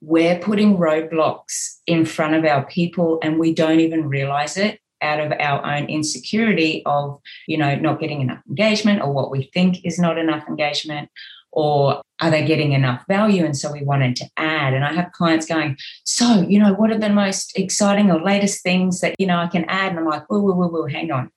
we're 0.00 0.36
putting 0.40 0.76
roadblocks 0.76 1.76
in 1.86 2.04
front 2.04 2.34
of 2.34 2.44
our 2.44 2.66
people 2.66 3.20
and 3.22 3.38
we 3.38 3.54
don't 3.54 3.78
even 3.78 4.08
realize 4.08 4.56
it 4.56 4.80
out 5.00 5.20
of 5.20 5.30
our 5.38 5.64
own 5.64 5.84
insecurity 5.84 6.82
of 6.86 7.20
you 7.46 7.56
know 7.56 7.76
not 7.76 8.00
getting 8.00 8.20
enough 8.20 8.42
engagement 8.48 9.00
or 9.00 9.12
what 9.12 9.30
we 9.30 9.48
think 9.54 9.84
is 9.84 9.96
not 9.96 10.18
enough 10.18 10.42
engagement 10.48 11.08
or 11.52 12.02
are 12.20 12.30
they 12.30 12.44
getting 12.44 12.72
enough 12.72 13.04
value? 13.08 13.44
And 13.44 13.56
so 13.56 13.72
we 13.72 13.82
wanted 13.82 14.16
to 14.16 14.26
add. 14.36 14.74
And 14.74 14.84
I 14.84 14.92
have 14.92 15.12
clients 15.12 15.46
going, 15.46 15.76
so, 16.04 16.42
you 16.42 16.58
know, 16.58 16.74
what 16.74 16.90
are 16.90 16.98
the 16.98 17.08
most 17.08 17.58
exciting 17.58 18.10
or 18.10 18.20
latest 18.20 18.62
things 18.62 19.00
that, 19.00 19.14
you 19.18 19.26
know, 19.26 19.38
I 19.38 19.46
can 19.46 19.64
add? 19.64 19.90
And 19.90 19.98
I'm 19.98 20.06
like, 20.06 20.28
whoa, 20.28 20.40
whoa, 20.40 20.54
whoa, 20.54 20.68
whoa, 20.68 20.86
hang 20.86 21.10
on. 21.10 21.30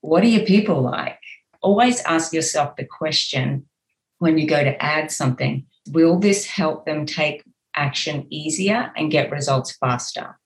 What 0.00 0.22
are 0.24 0.28
your 0.28 0.44
people 0.44 0.82
like? 0.82 1.18
Always 1.60 2.00
ask 2.02 2.32
yourself 2.32 2.76
the 2.76 2.84
question 2.84 3.66
when 4.18 4.38
you 4.38 4.46
go 4.46 4.62
to 4.62 4.82
add 4.82 5.10
something, 5.10 5.66
will 5.90 6.18
this 6.18 6.46
help 6.46 6.84
them 6.84 7.06
take 7.06 7.42
action 7.74 8.26
easier 8.30 8.92
and 8.96 9.10
get 9.10 9.30
results 9.30 9.76
faster? 9.76 10.38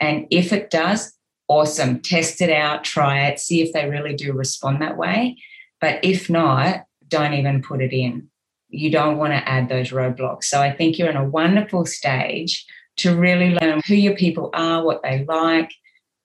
And 0.00 0.26
if 0.30 0.52
it 0.52 0.70
does, 0.70 1.12
awesome. 1.48 2.00
Test 2.00 2.40
it 2.40 2.50
out, 2.50 2.84
try 2.84 3.26
it, 3.26 3.38
see 3.38 3.62
if 3.62 3.72
they 3.72 3.88
really 3.88 4.14
do 4.14 4.32
respond 4.32 4.82
that 4.82 4.96
way. 4.96 5.36
But 5.80 6.04
if 6.04 6.28
not, 6.28 6.84
don't 7.08 7.34
even 7.34 7.62
put 7.62 7.82
it 7.82 7.92
in. 7.92 8.28
You 8.68 8.90
don't 8.90 9.18
want 9.18 9.32
to 9.32 9.48
add 9.48 9.68
those 9.68 9.90
roadblocks. 9.90 10.44
So 10.44 10.60
I 10.60 10.72
think 10.72 10.98
you're 10.98 11.10
in 11.10 11.16
a 11.16 11.28
wonderful 11.28 11.86
stage 11.86 12.66
to 12.98 13.14
really 13.14 13.50
learn 13.50 13.80
who 13.86 13.94
your 13.94 14.16
people 14.16 14.50
are, 14.54 14.84
what 14.84 15.02
they 15.02 15.24
like, 15.24 15.70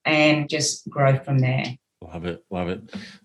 and 0.06 0.50
just 0.50 0.90
grow 0.90 1.18
from 1.20 1.40
there. 1.40 1.66
Love 2.02 2.26
it. 2.26 2.44
Love 2.50 2.70
it. 2.70 2.82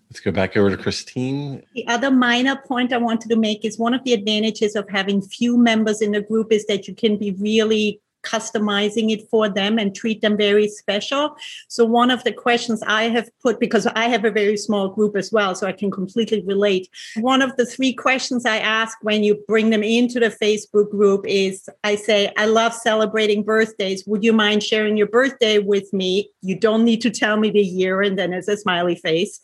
Let's 0.09 0.19
go 0.19 0.31
back 0.31 0.55
over 0.55 0.69
to 0.69 0.77
Christine. 0.77 1.63
The 1.73 1.87
other 1.87 2.11
minor 2.11 2.61
point 2.65 2.93
I 2.93 2.97
wanted 2.97 3.29
to 3.29 3.35
make 3.35 3.65
is 3.65 3.77
one 3.77 3.93
of 3.93 4.03
the 4.03 4.13
advantages 4.13 4.75
of 4.75 4.87
having 4.89 5.21
few 5.21 5.57
members 5.57 6.01
in 6.01 6.13
a 6.15 6.21
group 6.21 6.51
is 6.51 6.65
that 6.67 6.87
you 6.87 6.93
can 6.93 7.17
be 7.17 7.31
really 7.31 7.99
customizing 8.27 9.11
it 9.11 9.27
for 9.29 9.47
them 9.49 9.77
and 9.77 9.95
treat 9.95 10.21
them 10.21 10.35
very 10.37 10.67
special. 10.67 11.35
So 11.67 11.85
one 11.85 12.11
of 12.11 12.23
the 12.23 12.31
questions 12.31 12.83
I 12.85 13.03
have 13.03 13.29
put, 13.41 13.59
because 13.59 13.87
I 13.87 14.05
have 14.05 14.25
a 14.25 14.31
very 14.31 14.57
small 14.57 14.89
group 14.89 15.15
as 15.15 15.31
well, 15.31 15.55
so 15.55 15.67
I 15.67 15.71
can 15.71 15.91
completely 15.91 16.41
relate. 16.41 16.89
One 17.17 17.41
of 17.41 17.55
the 17.57 17.65
three 17.65 17.93
questions 17.93 18.45
I 18.45 18.57
ask 18.57 18.97
when 19.01 19.23
you 19.23 19.35
bring 19.47 19.69
them 19.69 19.83
into 19.83 20.19
the 20.19 20.29
Facebook 20.29 20.89
group 20.91 21.25
is 21.27 21.69
I 21.83 21.95
say, 21.95 22.31
I 22.37 22.45
love 22.45 22.73
celebrating 22.73 23.43
birthdays. 23.43 24.05
Would 24.07 24.23
you 24.23 24.33
mind 24.33 24.63
sharing 24.63 24.97
your 24.97 25.07
birthday 25.07 25.59
with 25.59 25.91
me? 25.93 26.29
You 26.41 26.55
don't 26.59 26.83
need 26.83 27.01
to 27.01 27.09
tell 27.09 27.37
me 27.37 27.49
the 27.49 27.61
year 27.61 28.01
and 28.01 28.17
then 28.17 28.33
it's 28.33 28.47
a 28.47 28.57
smiley 28.57 28.95
face. 28.95 29.39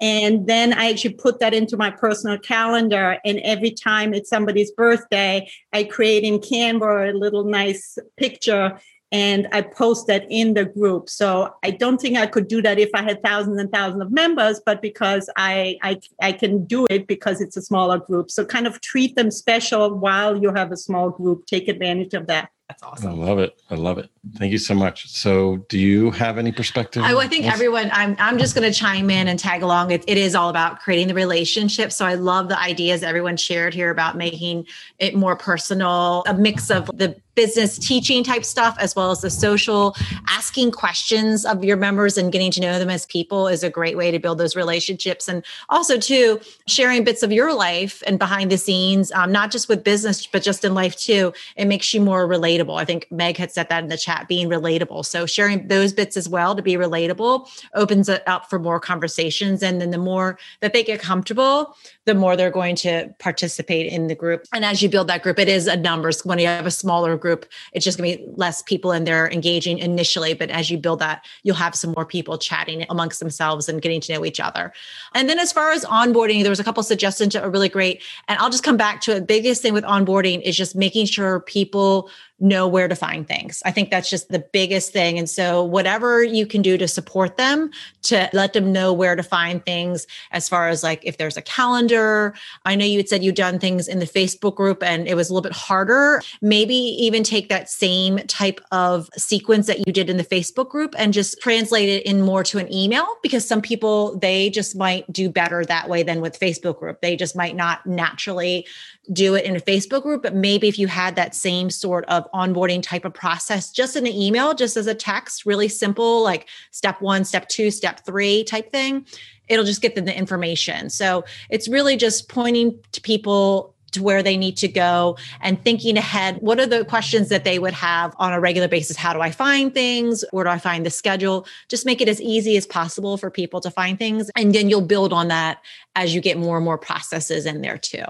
And 0.00 0.46
then 0.46 0.72
I 0.72 0.90
actually 0.90 1.14
put 1.14 1.40
that 1.40 1.54
into 1.54 1.76
my 1.76 1.90
personal 1.90 2.38
calendar. 2.38 3.18
And 3.24 3.38
every 3.40 3.70
time 3.70 4.14
it's 4.14 4.30
somebody's 4.30 4.70
birthday, 4.72 5.50
I 5.72 5.84
create 5.84 6.24
in 6.24 6.38
Canva 6.38 7.14
a 7.14 7.16
little 7.16 7.44
nice 7.44 7.98
picture 8.16 8.78
and 9.12 9.46
I 9.52 9.62
post 9.62 10.08
that 10.08 10.26
in 10.28 10.54
the 10.54 10.64
group. 10.64 11.08
So 11.08 11.54
I 11.62 11.70
don't 11.70 12.00
think 12.00 12.18
I 12.18 12.26
could 12.26 12.48
do 12.48 12.60
that 12.62 12.78
if 12.78 12.90
I 12.92 13.02
had 13.02 13.22
thousands 13.22 13.60
and 13.60 13.70
thousands 13.70 14.02
of 14.02 14.10
members, 14.10 14.60
but 14.64 14.82
because 14.82 15.30
I, 15.36 15.78
I 15.82 16.00
I 16.20 16.32
can 16.32 16.64
do 16.64 16.86
it 16.90 17.06
because 17.06 17.40
it's 17.40 17.56
a 17.56 17.62
smaller 17.62 17.98
group. 17.98 18.30
So 18.30 18.44
kind 18.44 18.66
of 18.66 18.80
treat 18.80 19.14
them 19.14 19.30
special 19.30 19.94
while 19.94 20.36
you 20.36 20.52
have 20.52 20.72
a 20.72 20.76
small 20.76 21.10
group. 21.10 21.46
Take 21.46 21.68
advantage 21.68 22.14
of 22.14 22.26
that. 22.26 22.50
That's 22.68 22.82
awesome. 22.82 23.10
I 23.10 23.24
love 23.24 23.38
it. 23.38 23.60
I 23.70 23.76
love 23.76 23.98
it. 23.98 24.10
Thank 24.38 24.50
you 24.50 24.58
so 24.58 24.74
much. 24.74 25.08
So, 25.08 25.58
do 25.68 25.78
you 25.78 26.10
have 26.10 26.36
any 26.36 26.50
perspective? 26.50 27.04
I, 27.04 27.14
I 27.14 27.28
think 27.28 27.46
everyone. 27.46 27.90
I'm. 27.92 28.16
I'm 28.18 28.38
just 28.38 28.56
going 28.56 28.70
to 28.70 28.76
chime 28.76 29.08
in 29.08 29.28
and 29.28 29.38
tag 29.38 29.62
along. 29.62 29.92
It, 29.92 30.02
it 30.08 30.18
is 30.18 30.34
all 30.34 30.50
about 30.50 30.80
creating 30.80 31.06
the 31.06 31.14
relationship. 31.14 31.92
So, 31.92 32.04
I 32.04 32.14
love 32.14 32.48
the 32.48 32.60
ideas 32.60 33.04
everyone 33.04 33.36
shared 33.36 33.72
here 33.72 33.90
about 33.90 34.16
making 34.16 34.66
it 34.98 35.14
more 35.14 35.36
personal. 35.36 36.24
A 36.26 36.34
mix 36.34 36.68
of 36.68 36.86
the 36.86 37.16
business 37.36 37.78
teaching 37.78 38.24
type 38.24 38.44
stuff 38.44 38.76
as 38.80 38.96
well 38.96 39.10
as 39.10 39.20
the 39.20 39.30
social 39.30 39.94
asking 40.26 40.72
questions 40.72 41.44
of 41.44 41.62
your 41.62 41.76
members 41.76 42.16
and 42.16 42.32
getting 42.32 42.50
to 42.50 42.62
know 42.62 42.78
them 42.78 42.88
as 42.88 43.04
people 43.06 43.46
is 43.46 43.62
a 43.62 43.68
great 43.68 43.94
way 43.94 44.10
to 44.10 44.18
build 44.18 44.38
those 44.38 44.56
relationships 44.56 45.28
and 45.28 45.44
also 45.68 45.98
too 45.98 46.40
sharing 46.66 47.04
bits 47.04 47.22
of 47.22 47.30
your 47.30 47.54
life 47.54 48.02
and 48.06 48.18
behind 48.18 48.50
the 48.50 48.56
scenes 48.56 49.12
um, 49.12 49.30
not 49.30 49.50
just 49.50 49.68
with 49.68 49.84
business 49.84 50.26
but 50.26 50.42
just 50.42 50.64
in 50.64 50.72
life 50.72 50.96
too 50.96 51.30
it 51.56 51.66
makes 51.66 51.92
you 51.92 52.00
more 52.00 52.26
relatable 52.26 52.55
i 52.76 52.84
think 52.84 53.06
meg 53.10 53.36
had 53.36 53.50
said 53.50 53.68
that 53.68 53.82
in 53.82 53.88
the 53.88 53.96
chat 53.96 54.26
being 54.28 54.48
relatable 54.48 55.04
so 55.04 55.26
sharing 55.26 55.68
those 55.68 55.92
bits 55.92 56.16
as 56.16 56.28
well 56.28 56.54
to 56.54 56.62
be 56.62 56.74
relatable 56.74 57.48
opens 57.74 58.08
it 58.08 58.22
up 58.26 58.48
for 58.50 58.58
more 58.58 58.80
conversations 58.80 59.62
and 59.62 59.80
then 59.80 59.90
the 59.90 59.98
more 59.98 60.38
that 60.60 60.72
they 60.72 60.82
get 60.82 61.00
comfortable 61.00 61.74
the 62.06 62.14
more 62.14 62.36
they're 62.36 62.50
going 62.50 62.76
to 62.76 63.12
participate 63.18 63.92
in 63.92 64.06
the 64.06 64.14
group. 64.14 64.44
And 64.52 64.64
as 64.64 64.80
you 64.80 64.88
build 64.88 65.08
that 65.08 65.22
group, 65.22 65.38
it 65.38 65.48
is 65.48 65.66
a 65.66 65.76
numbers. 65.76 66.24
When 66.24 66.38
you 66.38 66.46
have 66.46 66.64
a 66.64 66.70
smaller 66.70 67.16
group, 67.16 67.46
it's 67.72 67.84
just 67.84 67.98
going 67.98 68.12
to 68.12 68.18
be 68.18 68.32
less 68.36 68.62
people 68.62 68.92
in 68.92 69.04
there 69.04 69.28
engaging 69.30 69.78
initially. 69.78 70.32
But 70.32 70.50
as 70.50 70.70
you 70.70 70.78
build 70.78 71.00
that, 71.00 71.26
you'll 71.42 71.56
have 71.56 71.74
some 71.74 71.92
more 71.96 72.06
people 72.06 72.38
chatting 72.38 72.86
amongst 72.88 73.18
themselves 73.18 73.68
and 73.68 73.82
getting 73.82 74.00
to 74.02 74.14
know 74.14 74.24
each 74.24 74.38
other. 74.38 74.72
And 75.14 75.28
then 75.28 75.40
as 75.40 75.52
far 75.52 75.72
as 75.72 75.84
onboarding, 75.84 76.42
there 76.42 76.50
was 76.50 76.60
a 76.60 76.64
couple 76.64 76.82
suggestions 76.84 77.34
that 77.34 77.42
are 77.42 77.50
really 77.50 77.68
great. 77.68 78.02
And 78.28 78.38
I'll 78.38 78.50
just 78.50 78.62
come 78.62 78.76
back 78.76 79.00
to 79.02 79.16
it. 79.16 79.26
Biggest 79.26 79.60
thing 79.60 79.74
with 79.74 79.84
onboarding 79.84 80.40
is 80.42 80.56
just 80.56 80.76
making 80.76 81.06
sure 81.06 81.40
people 81.40 82.08
know 82.38 82.68
where 82.68 82.88
to 82.88 82.94
find 82.94 83.26
things. 83.26 83.62
I 83.64 83.70
think 83.70 83.90
that's 83.90 84.10
just 84.10 84.28
the 84.28 84.38
biggest 84.52 84.92
thing. 84.92 85.18
And 85.18 85.28
so, 85.28 85.64
whatever 85.64 86.22
you 86.22 86.46
can 86.46 86.62
do 86.62 86.76
to 86.76 86.86
support 86.86 87.36
them, 87.36 87.70
to 88.02 88.28
let 88.32 88.52
them 88.52 88.72
know 88.72 88.92
where 88.92 89.16
to 89.16 89.22
find 89.22 89.64
things, 89.64 90.06
as 90.32 90.48
far 90.48 90.68
as 90.68 90.82
like 90.82 91.00
if 91.04 91.16
there's 91.16 91.36
a 91.36 91.42
calendar. 91.42 92.34
I 92.64 92.74
know 92.74 92.84
you 92.84 92.98
had 92.98 93.08
said 93.08 93.24
you'd 93.24 93.34
done 93.34 93.58
things 93.58 93.88
in 93.88 93.98
the 93.98 94.06
Facebook 94.06 94.54
group 94.54 94.82
and 94.82 95.08
it 95.08 95.14
was 95.14 95.30
a 95.30 95.32
little 95.32 95.42
bit 95.42 95.56
harder. 95.56 96.22
Maybe 96.42 96.74
even 96.74 97.22
take 97.22 97.48
that 97.48 97.70
same 97.70 98.18
type 98.26 98.60
of 98.70 99.08
sequence 99.16 99.66
that 99.66 99.86
you 99.86 99.92
did 99.92 100.10
in 100.10 100.16
the 100.16 100.24
Facebook 100.24 100.68
group 100.68 100.94
and 100.98 101.12
just 101.12 101.40
translate 101.40 101.88
it 101.88 102.04
in 102.04 102.20
more 102.22 102.44
to 102.44 102.58
an 102.58 102.72
email 102.72 103.06
because 103.22 103.46
some 103.46 103.62
people, 103.62 104.18
they 104.18 104.50
just 104.50 104.76
might 104.76 105.10
do 105.12 105.28
better 105.30 105.64
that 105.64 105.88
way 105.88 106.02
than 106.02 106.20
with 106.20 106.38
Facebook 106.38 106.78
group. 106.78 107.00
They 107.00 107.16
just 107.16 107.34
might 107.34 107.56
not 107.56 107.86
naturally 107.86 108.66
do 109.12 109.34
it 109.34 109.44
in 109.44 109.56
a 109.56 109.60
Facebook 109.60 110.02
group, 110.02 110.22
but 110.22 110.34
maybe 110.34 110.68
if 110.68 110.78
you 110.78 110.86
had 110.86 111.16
that 111.16 111.34
same 111.34 111.70
sort 111.70 112.04
of 112.06 112.30
onboarding 112.32 112.82
type 112.82 113.04
of 113.04 113.14
process 113.14 113.70
just 113.70 113.96
in 113.96 114.06
an 114.06 114.12
email, 114.12 114.54
just 114.54 114.76
as 114.76 114.86
a 114.86 114.94
text, 114.94 115.46
really 115.46 115.68
simple, 115.68 116.22
like 116.22 116.48
step 116.70 117.00
one, 117.00 117.24
step 117.24 117.48
two, 117.48 117.70
step 117.70 118.04
three 118.04 118.44
type 118.44 118.70
thing, 118.72 119.06
it'll 119.48 119.64
just 119.64 119.82
get 119.82 119.94
them 119.94 120.04
the 120.04 120.16
information. 120.16 120.90
So 120.90 121.24
it's 121.50 121.68
really 121.68 121.96
just 121.96 122.28
pointing 122.28 122.78
to 122.92 123.00
people 123.00 123.74
to 123.92 124.02
where 124.02 124.22
they 124.22 124.36
need 124.36 124.56
to 124.58 124.68
go 124.68 125.16
and 125.40 125.62
thinking 125.62 125.96
ahead 125.96 126.36
what 126.40 126.60
are 126.60 126.66
the 126.66 126.84
questions 126.84 127.28
that 127.30 127.44
they 127.44 127.58
would 127.58 127.72
have 127.72 128.14
on 128.18 128.32
a 128.32 128.40
regular 128.40 128.68
basis? 128.68 128.96
How 128.96 129.12
do 129.12 129.20
i 129.20 129.30
find 129.30 129.72
things? 129.72 130.24
Where 130.32 130.44
do 130.44 130.50
i 130.50 130.58
find 130.58 130.84
the 130.84 130.90
schedule? 130.90 131.46
Just 131.68 131.86
make 131.86 132.00
it 132.00 132.08
as 132.08 132.20
easy 132.20 132.56
as 132.56 132.66
possible 132.66 133.16
for 133.16 133.30
people 133.30 133.60
to 133.60 133.70
find 133.70 133.98
things 133.98 134.30
and 134.36 134.54
then 134.54 134.68
you'll 134.68 134.82
build 134.82 135.12
on 135.12 135.28
that 135.28 135.62
as 135.94 136.14
you 136.14 136.20
get 136.20 136.36
more 136.36 136.56
and 136.56 136.64
more 136.64 136.76
processes 136.76 137.46
in 137.46 137.62
there 137.62 137.78
too 137.78 138.04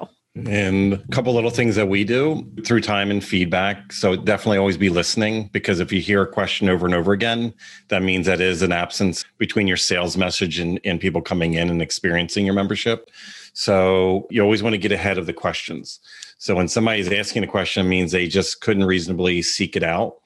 and 0.44 0.92
a 0.92 1.08
couple 1.12 1.32
little 1.32 1.50
things 1.50 1.76
that 1.76 1.88
we 1.88 2.04
do 2.04 2.46
through 2.64 2.82
time 2.82 3.10
and 3.10 3.24
feedback. 3.24 3.90
So 3.92 4.16
definitely 4.16 4.58
always 4.58 4.76
be 4.76 4.90
listening 4.90 5.48
because 5.52 5.80
if 5.80 5.90
you 5.92 6.00
hear 6.00 6.22
a 6.22 6.26
question 6.26 6.68
over 6.68 6.84
and 6.84 6.94
over 6.94 7.12
again, 7.12 7.54
that 7.88 8.02
means 8.02 8.26
that 8.26 8.40
is 8.40 8.60
an 8.60 8.72
absence 8.72 9.24
between 9.38 9.66
your 9.66 9.78
sales 9.78 10.16
message 10.16 10.58
and, 10.58 10.78
and 10.84 11.00
people 11.00 11.22
coming 11.22 11.54
in 11.54 11.70
and 11.70 11.80
experiencing 11.80 12.44
your 12.44 12.54
membership. 12.54 13.10
So 13.54 14.26
you 14.30 14.42
always 14.42 14.62
want 14.62 14.74
to 14.74 14.78
get 14.78 14.92
ahead 14.92 15.16
of 15.16 15.24
the 15.24 15.32
questions. 15.32 16.00
So 16.38 16.54
when 16.54 16.68
somebody's 16.68 17.10
asking 17.10 17.44
a 17.44 17.46
question, 17.46 17.86
it 17.86 17.88
means 17.88 18.12
they 18.12 18.28
just 18.28 18.60
couldn't 18.60 18.84
reasonably 18.84 19.40
seek 19.40 19.74
it 19.74 19.82
out 19.82 20.16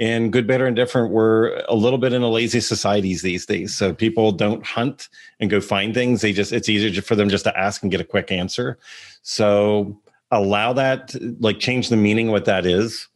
and 0.00 0.32
good, 0.32 0.46
better, 0.46 0.66
and 0.66 0.74
different, 0.74 1.12
we're 1.12 1.62
a 1.68 1.74
little 1.74 1.98
bit 1.98 2.14
in 2.14 2.22
a 2.22 2.28
lazy 2.28 2.60
societies 2.60 3.20
these 3.20 3.44
days. 3.44 3.76
So 3.76 3.92
people 3.92 4.32
don't 4.32 4.64
hunt 4.64 5.10
and 5.38 5.50
go 5.50 5.60
find 5.60 5.92
things. 5.92 6.22
They 6.22 6.32
just, 6.32 6.52
it's 6.52 6.70
easier 6.70 7.02
for 7.02 7.14
them 7.14 7.28
just 7.28 7.44
to 7.44 7.56
ask 7.56 7.82
and 7.82 7.90
get 7.90 8.00
a 8.00 8.04
quick 8.04 8.32
answer. 8.32 8.78
So 9.22 10.00
allow 10.30 10.72
that, 10.72 11.14
like 11.40 11.60
change 11.60 11.90
the 11.90 11.96
meaning 11.96 12.28
of 12.28 12.32
what 12.32 12.46
that 12.46 12.64
is 12.64 13.08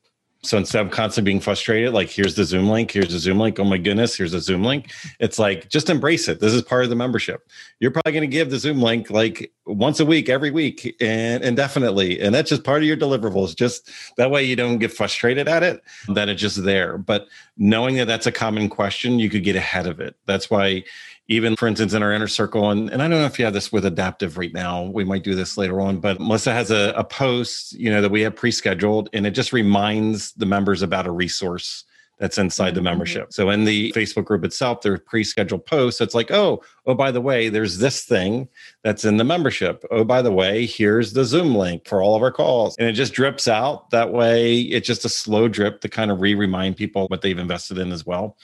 so 0.44 0.58
instead 0.58 0.84
of 0.84 0.92
constantly 0.92 1.30
being 1.30 1.40
frustrated, 1.40 1.92
like 1.92 2.10
here's 2.10 2.34
the 2.34 2.44
Zoom 2.44 2.68
link, 2.68 2.90
here's 2.90 3.12
the 3.12 3.18
Zoom 3.18 3.38
link. 3.38 3.58
Oh 3.58 3.64
my 3.64 3.78
goodness, 3.78 4.16
here's 4.16 4.34
a 4.34 4.40
Zoom 4.40 4.62
link. 4.62 4.92
It's 5.20 5.38
like 5.38 5.68
just 5.68 5.90
embrace 5.90 6.28
it. 6.28 6.40
This 6.40 6.52
is 6.52 6.62
part 6.62 6.84
of 6.84 6.90
the 6.90 6.96
membership. 6.96 7.48
You're 7.80 7.90
probably 7.90 8.12
going 8.12 8.28
to 8.30 8.36
give 8.36 8.50
the 8.50 8.58
Zoom 8.58 8.80
link 8.82 9.10
like 9.10 9.52
once 9.66 10.00
a 10.00 10.04
week, 10.04 10.28
every 10.28 10.50
week, 10.50 10.94
and 11.00 11.42
indefinitely, 11.42 12.20
and 12.20 12.34
that's 12.34 12.50
just 12.50 12.64
part 12.64 12.82
of 12.82 12.88
your 12.88 12.96
deliverables. 12.96 13.56
Just 13.56 13.90
that 14.16 14.30
way, 14.30 14.44
you 14.44 14.56
don't 14.56 14.78
get 14.78 14.92
frustrated 14.92 15.48
at 15.48 15.62
it. 15.62 15.82
That 16.08 16.28
it's 16.28 16.40
just 16.40 16.62
there. 16.64 16.98
But 16.98 17.26
knowing 17.56 17.96
that 17.96 18.06
that's 18.06 18.26
a 18.26 18.32
common 18.32 18.68
question, 18.68 19.18
you 19.18 19.30
could 19.30 19.44
get 19.44 19.56
ahead 19.56 19.86
of 19.86 20.00
it. 20.00 20.16
That's 20.26 20.50
why 20.50 20.84
even 21.28 21.56
for 21.56 21.66
instance 21.66 21.94
in 21.94 22.02
our 22.02 22.12
inner 22.12 22.28
circle 22.28 22.70
and, 22.70 22.90
and 22.90 23.02
i 23.02 23.08
don't 23.08 23.20
know 23.20 23.26
if 23.26 23.38
you 23.38 23.44
have 23.44 23.54
this 23.54 23.72
with 23.72 23.84
adaptive 23.84 24.36
right 24.36 24.52
now 24.52 24.82
we 24.82 25.04
might 25.04 25.24
do 25.24 25.34
this 25.34 25.56
later 25.56 25.80
on 25.80 25.98
but 25.98 26.20
melissa 26.20 26.52
has 26.52 26.70
a, 26.70 26.92
a 26.96 27.04
post 27.04 27.72
you 27.72 27.90
know 27.90 28.02
that 28.02 28.10
we 28.10 28.20
have 28.20 28.36
pre-scheduled 28.36 29.08
and 29.12 29.26
it 29.26 29.32
just 29.32 29.52
reminds 29.52 30.32
the 30.34 30.46
members 30.46 30.82
about 30.82 31.06
a 31.06 31.10
resource 31.10 31.84
that's 32.18 32.38
inside 32.38 32.74
the 32.74 32.78
mm-hmm. 32.78 32.84
membership. 32.84 33.32
So 33.32 33.50
in 33.50 33.64
the 33.64 33.92
Facebook 33.92 34.24
group 34.24 34.44
itself, 34.44 34.82
there's 34.82 35.00
pre-scheduled 35.00 35.66
posts. 35.66 36.00
It's 36.00 36.14
like, 36.14 36.30
oh, 36.30 36.62
oh, 36.86 36.94
by 36.94 37.10
the 37.10 37.20
way, 37.20 37.48
there's 37.48 37.78
this 37.78 38.04
thing 38.04 38.48
that's 38.82 39.04
in 39.04 39.16
the 39.16 39.24
membership. 39.24 39.84
Oh, 39.90 40.04
by 40.04 40.22
the 40.22 40.32
way, 40.32 40.66
here's 40.66 41.12
the 41.12 41.24
Zoom 41.24 41.54
link 41.54 41.86
for 41.86 42.02
all 42.02 42.14
of 42.14 42.22
our 42.22 42.32
calls. 42.32 42.76
And 42.78 42.88
it 42.88 42.92
just 42.92 43.14
drips 43.14 43.48
out. 43.48 43.90
That 43.90 44.12
way, 44.12 44.60
it's 44.60 44.86
just 44.86 45.04
a 45.04 45.08
slow 45.08 45.48
drip 45.48 45.80
to 45.80 45.88
kind 45.88 46.10
of 46.10 46.20
re-remind 46.20 46.76
people 46.76 47.06
what 47.08 47.22
they've 47.22 47.38
invested 47.38 47.78
in 47.78 47.92
as 47.92 48.06
well. 48.06 48.36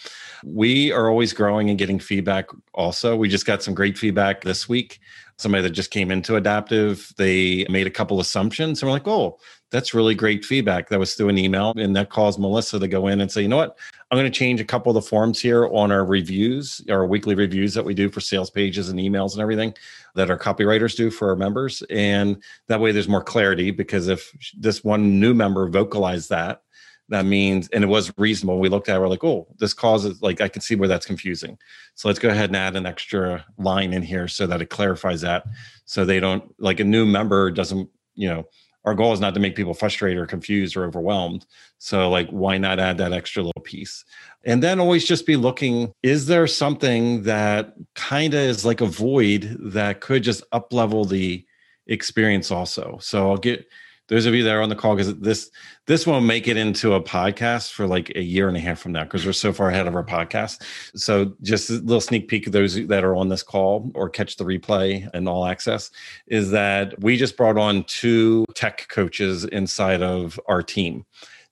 We 0.44 0.92
are 0.92 1.08
always 1.08 1.32
growing 1.32 1.70
and 1.70 1.78
getting 1.78 2.00
feedback 2.00 2.48
also. 2.74 3.16
We 3.16 3.28
just 3.28 3.46
got 3.46 3.62
some 3.62 3.74
great 3.74 3.96
feedback 3.96 4.42
this 4.42 4.68
week 4.68 5.00
somebody 5.40 5.62
that 5.62 5.70
just 5.70 5.90
came 5.90 6.10
into 6.10 6.36
adaptive 6.36 7.14
they 7.16 7.64
made 7.70 7.86
a 7.86 7.90
couple 7.90 8.20
assumptions 8.20 8.82
and 8.82 8.88
we're 8.88 8.92
like 8.92 9.08
oh 9.08 9.38
that's 9.70 9.94
really 9.94 10.14
great 10.14 10.44
feedback. 10.44 10.88
That 10.88 10.98
was 10.98 11.14
through 11.14 11.28
an 11.28 11.38
email, 11.38 11.72
and 11.76 11.94
that 11.96 12.10
caused 12.10 12.38
Melissa 12.38 12.78
to 12.78 12.88
go 12.88 13.06
in 13.06 13.20
and 13.20 13.30
say, 13.30 13.42
you 13.42 13.48
know 13.48 13.56
what, 13.56 13.78
I'm 14.10 14.18
going 14.18 14.30
to 14.30 14.38
change 14.38 14.60
a 14.60 14.64
couple 14.64 14.90
of 14.90 15.02
the 15.02 15.08
forms 15.08 15.40
here 15.40 15.66
on 15.68 15.92
our 15.92 16.04
reviews, 16.04 16.80
our 16.90 17.06
weekly 17.06 17.34
reviews 17.34 17.74
that 17.74 17.84
we 17.84 17.94
do 17.94 18.08
for 18.08 18.20
sales 18.20 18.50
pages 18.50 18.88
and 18.88 18.98
emails 18.98 19.32
and 19.32 19.40
everything 19.40 19.74
that 20.16 20.30
our 20.30 20.38
copywriters 20.38 20.96
do 20.96 21.10
for 21.10 21.28
our 21.28 21.36
members. 21.36 21.82
And 21.90 22.42
that 22.66 22.80
way 22.80 22.90
there's 22.90 23.08
more 23.08 23.22
clarity 23.22 23.70
because 23.70 24.08
if 24.08 24.32
this 24.58 24.82
one 24.82 25.20
new 25.20 25.34
member 25.34 25.68
vocalized 25.68 26.30
that, 26.30 26.62
that 27.08 27.24
means, 27.24 27.68
and 27.68 27.82
it 27.82 27.88
was 27.88 28.12
reasonable. 28.18 28.60
We 28.60 28.68
looked 28.68 28.88
at 28.88 28.96
it, 28.96 29.00
we're 29.00 29.08
like, 29.08 29.24
oh, 29.24 29.48
this 29.58 29.74
causes, 29.74 30.22
like, 30.22 30.40
I 30.40 30.48
can 30.48 30.62
see 30.62 30.76
where 30.76 30.88
that's 30.88 31.06
confusing. 31.06 31.58
So 31.96 32.08
let's 32.08 32.20
go 32.20 32.28
ahead 32.28 32.50
and 32.50 32.56
add 32.56 32.76
an 32.76 32.86
extra 32.86 33.44
line 33.58 33.92
in 33.92 34.02
here 34.02 34.28
so 34.28 34.46
that 34.46 34.62
it 34.62 34.70
clarifies 34.70 35.20
that. 35.22 35.44
So 35.86 36.04
they 36.04 36.20
don't, 36.20 36.54
like, 36.60 36.78
a 36.78 36.84
new 36.84 37.04
member 37.04 37.50
doesn't, 37.50 37.88
you 38.14 38.28
know, 38.28 38.46
our 38.84 38.94
goal 38.94 39.12
is 39.12 39.20
not 39.20 39.34
to 39.34 39.40
make 39.40 39.56
people 39.56 39.74
frustrated 39.74 40.18
or 40.18 40.26
confused 40.26 40.76
or 40.76 40.84
overwhelmed. 40.84 41.46
So, 41.78 42.08
like, 42.08 42.28
why 42.30 42.58
not 42.58 42.78
add 42.78 42.98
that 42.98 43.12
extra 43.12 43.42
little 43.42 43.62
piece? 43.62 44.04
And 44.44 44.62
then 44.62 44.80
always 44.80 45.04
just 45.04 45.26
be 45.26 45.36
looking 45.36 45.92
is 46.02 46.26
there 46.26 46.46
something 46.46 47.22
that 47.24 47.74
kind 47.94 48.34
of 48.34 48.40
is 48.40 48.64
like 48.64 48.80
a 48.80 48.86
void 48.86 49.56
that 49.60 50.00
could 50.00 50.22
just 50.22 50.42
up 50.52 50.72
level 50.72 51.04
the 51.04 51.44
experience 51.86 52.50
also? 52.50 52.98
So, 53.00 53.30
I'll 53.30 53.36
get 53.36 53.66
those 54.10 54.26
of 54.26 54.34
you 54.34 54.42
that 54.42 54.54
are 54.54 54.60
on 54.60 54.68
the 54.68 54.76
call 54.76 54.94
because 54.94 55.16
this 55.18 55.50
this 55.86 56.06
won't 56.06 56.26
make 56.26 56.46
it 56.46 56.56
into 56.56 56.92
a 56.94 57.02
podcast 57.02 57.72
for 57.72 57.86
like 57.86 58.12
a 58.16 58.22
year 58.22 58.48
and 58.48 58.56
a 58.56 58.60
half 58.60 58.78
from 58.78 58.92
now 58.92 59.04
because 59.04 59.24
we're 59.24 59.32
so 59.32 59.52
far 59.52 59.70
ahead 59.70 59.86
of 59.86 59.94
our 59.94 60.04
podcast 60.04 60.62
so 60.94 61.32
just 61.42 61.70
a 61.70 61.74
little 61.74 62.00
sneak 62.00 62.28
peek 62.28 62.46
of 62.46 62.52
those 62.52 62.86
that 62.88 63.04
are 63.04 63.16
on 63.16 63.28
this 63.28 63.42
call 63.42 63.90
or 63.94 64.10
catch 64.10 64.36
the 64.36 64.44
replay 64.44 65.08
and 65.14 65.28
all 65.28 65.46
access 65.46 65.90
is 66.26 66.50
that 66.50 67.00
we 67.02 67.16
just 67.16 67.36
brought 67.36 67.56
on 67.56 67.84
two 67.84 68.44
tech 68.54 68.86
coaches 68.88 69.44
inside 69.46 70.02
of 70.02 70.38
our 70.48 70.62
team 70.62 71.06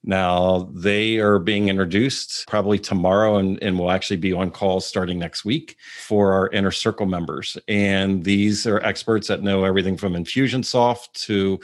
now 0.04 0.70
they 0.72 1.18
are 1.18 1.38
being 1.38 1.68
introduced 1.68 2.46
probably 2.48 2.78
tomorrow 2.78 3.36
and, 3.36 3.60
and 3.62 3.78
will 3.78 3.90
actually 3.90 4.16
be 4.16 4.32
on 4.32 4.50
calls 4.50 4.86
starting 4.86 5.18
next 5.18 5.44
week 5.44 5.76
for 6.00 6.32
our 6.32 6.48
inner 6.50 6.70
circle 6.70 7.06
members. 7.06 7.58
And 7.66 8.24
these 8.24 8.66
are 8.66 8.80
experts 8.80 9.28
that 9.28 9.42
know 9.42 9.64
everything 9.64 9.96
from 9.96 10.14
Infusionsoft 10.14 11.12
to 11.24 11.58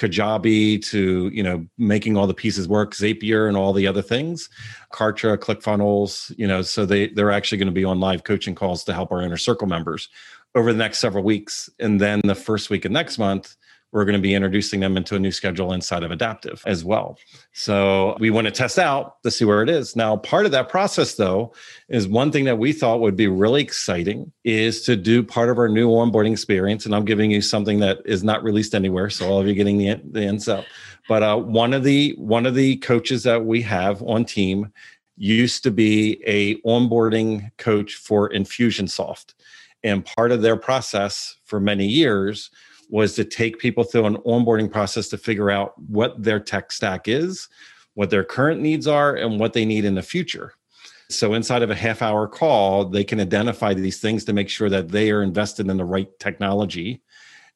Kajabi 0.00 0.82
to 0.86 1.28
you 1.28 1.42
know 1.42 1.66
making 1.76 2.16
all 2.16 2.26
the 2.26 2.34
pieces 2.34 2.66
work, 2.66 2.94
Zapier 2.94 3.46
and 3.46 3.56
all 3.56 3.72
the 3.72 3.86
other 3.86 4.02
things, 4.02 4.48
Kartra, 4.92 5.36
ClickFunnels, 5.36 6.32
you 6.38 6.46
know, 6.46 6.62
so 6.62 6.86
they 6.86 7.08
they're 7.08 7.30
actually 7.30 7.58
going 7.58 7.66
to 7.66 7.72
be 7.72 7.84
on 7.84 8.00
live 8.00 8.24
coaching 8.24 8.54
calls 8.54 8.82
to 8.84 8.94
help 8.94 9.12
our 9.12 9.20
inner 9.20 9.36
circle 9.36 9.68
members 9.68 10.08
over 10.54 10.72
the 10.72 10.78
next 10.78 10.98
several 10.98 11.22
weeks, 11.22 11.68
and 11.78 12.00
then 12.00 12.20
the 12.24 12.34
first 12.34 12.70
week 12.70 12.84
of 12.84 12.90
next 12.90 13.18
month 13.18 13.56
we're 13.92 14.04
going 14.04 14.16
to 14.16 14.22
be 14.22 14.34
introducing 14.34 14.80
them 14.80 14.96
into 14.96 15.16
a 15.16 15.18
new 15.18 15.32
schedule 15.32 15.72
inside 15.72 16.04
of 16.04 16.10
Adaptive 16.10 16.62
as 16.66 16.84
well. 16.84 17.18
So 17.52 18.16
we 18.20 18.30
want 18.30 18.46
to 18.46 18.52
test 18.52 18.78
out 18.78 19.20
to 19.24 19.30
see 19.30 19.44
where 19.44 19.62
it 19.62 19.68
is. 19.68 19.96
Now, 19.96 20.16
part 20.16 20.46
of 20.46 20.52
that 20.52 20.68
process, 20.68 21.16
though, 21.16 21.52
is 21.88 22.06
one 22.06 22.30
thing 22.30 22.44
that 22.44 22.58
we 22.58 22.72
thought 22.72 23.00
would 23.00 23.16
be 23.16 23.26
really 23.26 23.62
exciting 23.62 24.32
is 24.44 24.82
to 24.82 24.94
do 24.94 25.22
part 25.22 25.48
of 25.48 25.58
our 25.58 25.68
new 25.68 25.88
onboarding 25.88 26.32
experience. 26.32 26.86
And 26.86 26.94
I'm 26.94 27.04
giving 27.04 27.30
you 27.30 27.42
something 27.42 27.80
that 27.80 27.98
is 28.04 28.22
not 28.22 28.44
released 28.44 28.74
anywhere, 28.74 29.10
so 29.10 29.28
all 29.28 29.40
of 29.40 29.48
you 29.48 29.54
getting 29.54 29.78
the 29.78 30.00
the 30.10 30.22
ends 30.22 30.48
up. 30.48 30.64
But 31.08 31.22
uh, 31.22 31.36
one 31.38 31.74
of 31.74 31.82
the 31.82 32.14
one 32.16 32.46
of 32.46 32.54
the 32.54 32.76
coaches 32.76 33.24
that 33.24 33.44
we 33.44 33.62
have 33.62 34.02
on 34.02 34.24
team 34.24 34.72
used 35.16 35.64
to 35.64 35.70
be 35.70 36.22
a 36.26 36.56
onboarding 36.62 37.50
coach 37.58 37.96
for 37.96 38.30
Infusionsoft, 38.30 39.34
and 39.82 40.04
part 40.04 40.30
of 40.30 40.42
their 40.42 40.56
process 40.56 41.36
for 41.44 41.58
many 41.58 41.86
years 41.86 42.50
was 42.90 43.14
to 43.14 43.24
take 43.24 43.58
people 43.58 43.84
through 43.84 44.06
an 44.06 44.16
onboarding 44.18 44.70
process 44.70 45.08
to 45.08 45.18
figure 45.18 45.50
out 45.50 45.78
what 45.88 46.22
their 46.22 46.40
tech 46.40 46.72
stack 46.72 47.08
is, 47.08 47.48
what 47.94 48.10
their 48.10 48.24
current 48.24 48.60
needs 48.60 48.86
are, 48.86 49.14
and 49.14 49.40
what 49.40 49.52
they 49.52 49.64
need 49.64 49.84
in 49.84 49.94
the 49.94 50.02
future. 50.02 50.54
So, 51.08 51.34
inside 51.34 51.62
of 51.62 51.70
a 51.70 51.74
half 51.74 52.02
hour 52.02 52.28
call, 52.28 52.84
they 52.84 53.02
can 53.02 53.20
identify 53.20 53.74
these 53.74 54.00
things 54.00 54.24
to 54.24 54.32
make 54.32 54.48
sure 54.48 54.68
that 54.70 54.90
they 54.90 55.10
are 55.10 55.22
invested 55.22 55.68
in 55.68 55.76
the 55.76 55.84
right 55.84 56.08
technology 56.18 57.02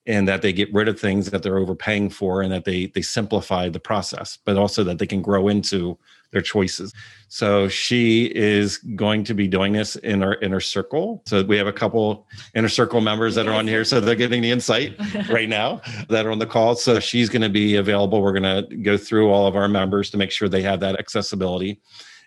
and 0.06 0.28
that 0.28 0.42
they 0.42 0.52
get 0.52 0.72
rid 0.72 0.88
of 0.88 0.98
things 0.98 1.30
that 1.30 1.42
they're 1.42 1.58
overpaying 1.58 2.10
for 2.10 2.42
and 2.42 2.52
that 2.52 2.64
they 2.64 2.86
they 2.86 3.02
simplify 3.02 3.68
the 3.68 3.80
process 3.80 4.38
but 4.44 4.56
also 4.56 4.84
that 4.84 4.98
they 4.98 5.06
can 5.06 5.22
grow 5.22 5.48
into 5.48 5.98
their 6.34 6.42
choices. 6.42 6.92
So 7.28 7.68
she 7.68 8.26
is 8.34 8.78
going 8.78 9.24
to 9.24 9.34
be 9.34 9.48
doing 9.48 9.72
this 9.72 9.96
in 9.96 10.22
our 10.22 10.34
inner 10.40 10.60
circle. 10.60 11.22
So 11.26 11.42
we 11.44 11.56
have 11.56 11.68
a 11.68 11.72
couple 11.72 12.26
inner 12.54 12.68
circle 12.68 13.00
members 13.00 13.34
that 13.36 13.46
are 13.46 13.54
on 13.54 13.66
here. 13.66 13.84
So 13.84 14.00
they're 14.00 14.14
getting 14.16 14.42
the 14.42 14.50
insight 14.50 14.96
right 15.30 15.48
now 15.48 15.80
that 16.08 16.26
are 16.26 16.32
on 16.32 16.40
the 16.40 16.46
call. 16.46 16.74
So 16.74 17.00
she's 17.00 17.30
going 17.30 17.42
to 17.42 17.48
be 17.48 17.76
available. 17.76 18.20
We're 18.20 18.38
going 18.38 18.68
to 18.68 18.76
go 18.76 18.98
through 18.98 19.30
all 19.30 19.46
of 19.46 19.56
our 19.56 19.68
members 19.68 20.10
to 20.10 20.18
make 20.18 20.30
sure 20.30 20.48
they 20.48 20.62
have 20.62 20.80
that 20.80 20.98
accessibility. 20.98 21.80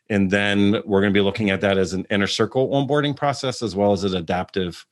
And 0.10 0.32
then 0.32 0.82
we're 0.86 1.02
going 1.02 1.13
to 1.13 1.17
be 1.17 1.24
looking 1.24 1.50
at 1.50 1.60
that 1.62 1.78
as 1.78 1.91
an 1.91 2.08
inner 2.10 2.28
circle 2.28 2.70
onboarding 2.70 3.15
process 3.15 3.62
as 3.62 3.76
well 3.76 3.91
as 3.91 4.06
an 4.06 4.15
adaptive 4.15 4.86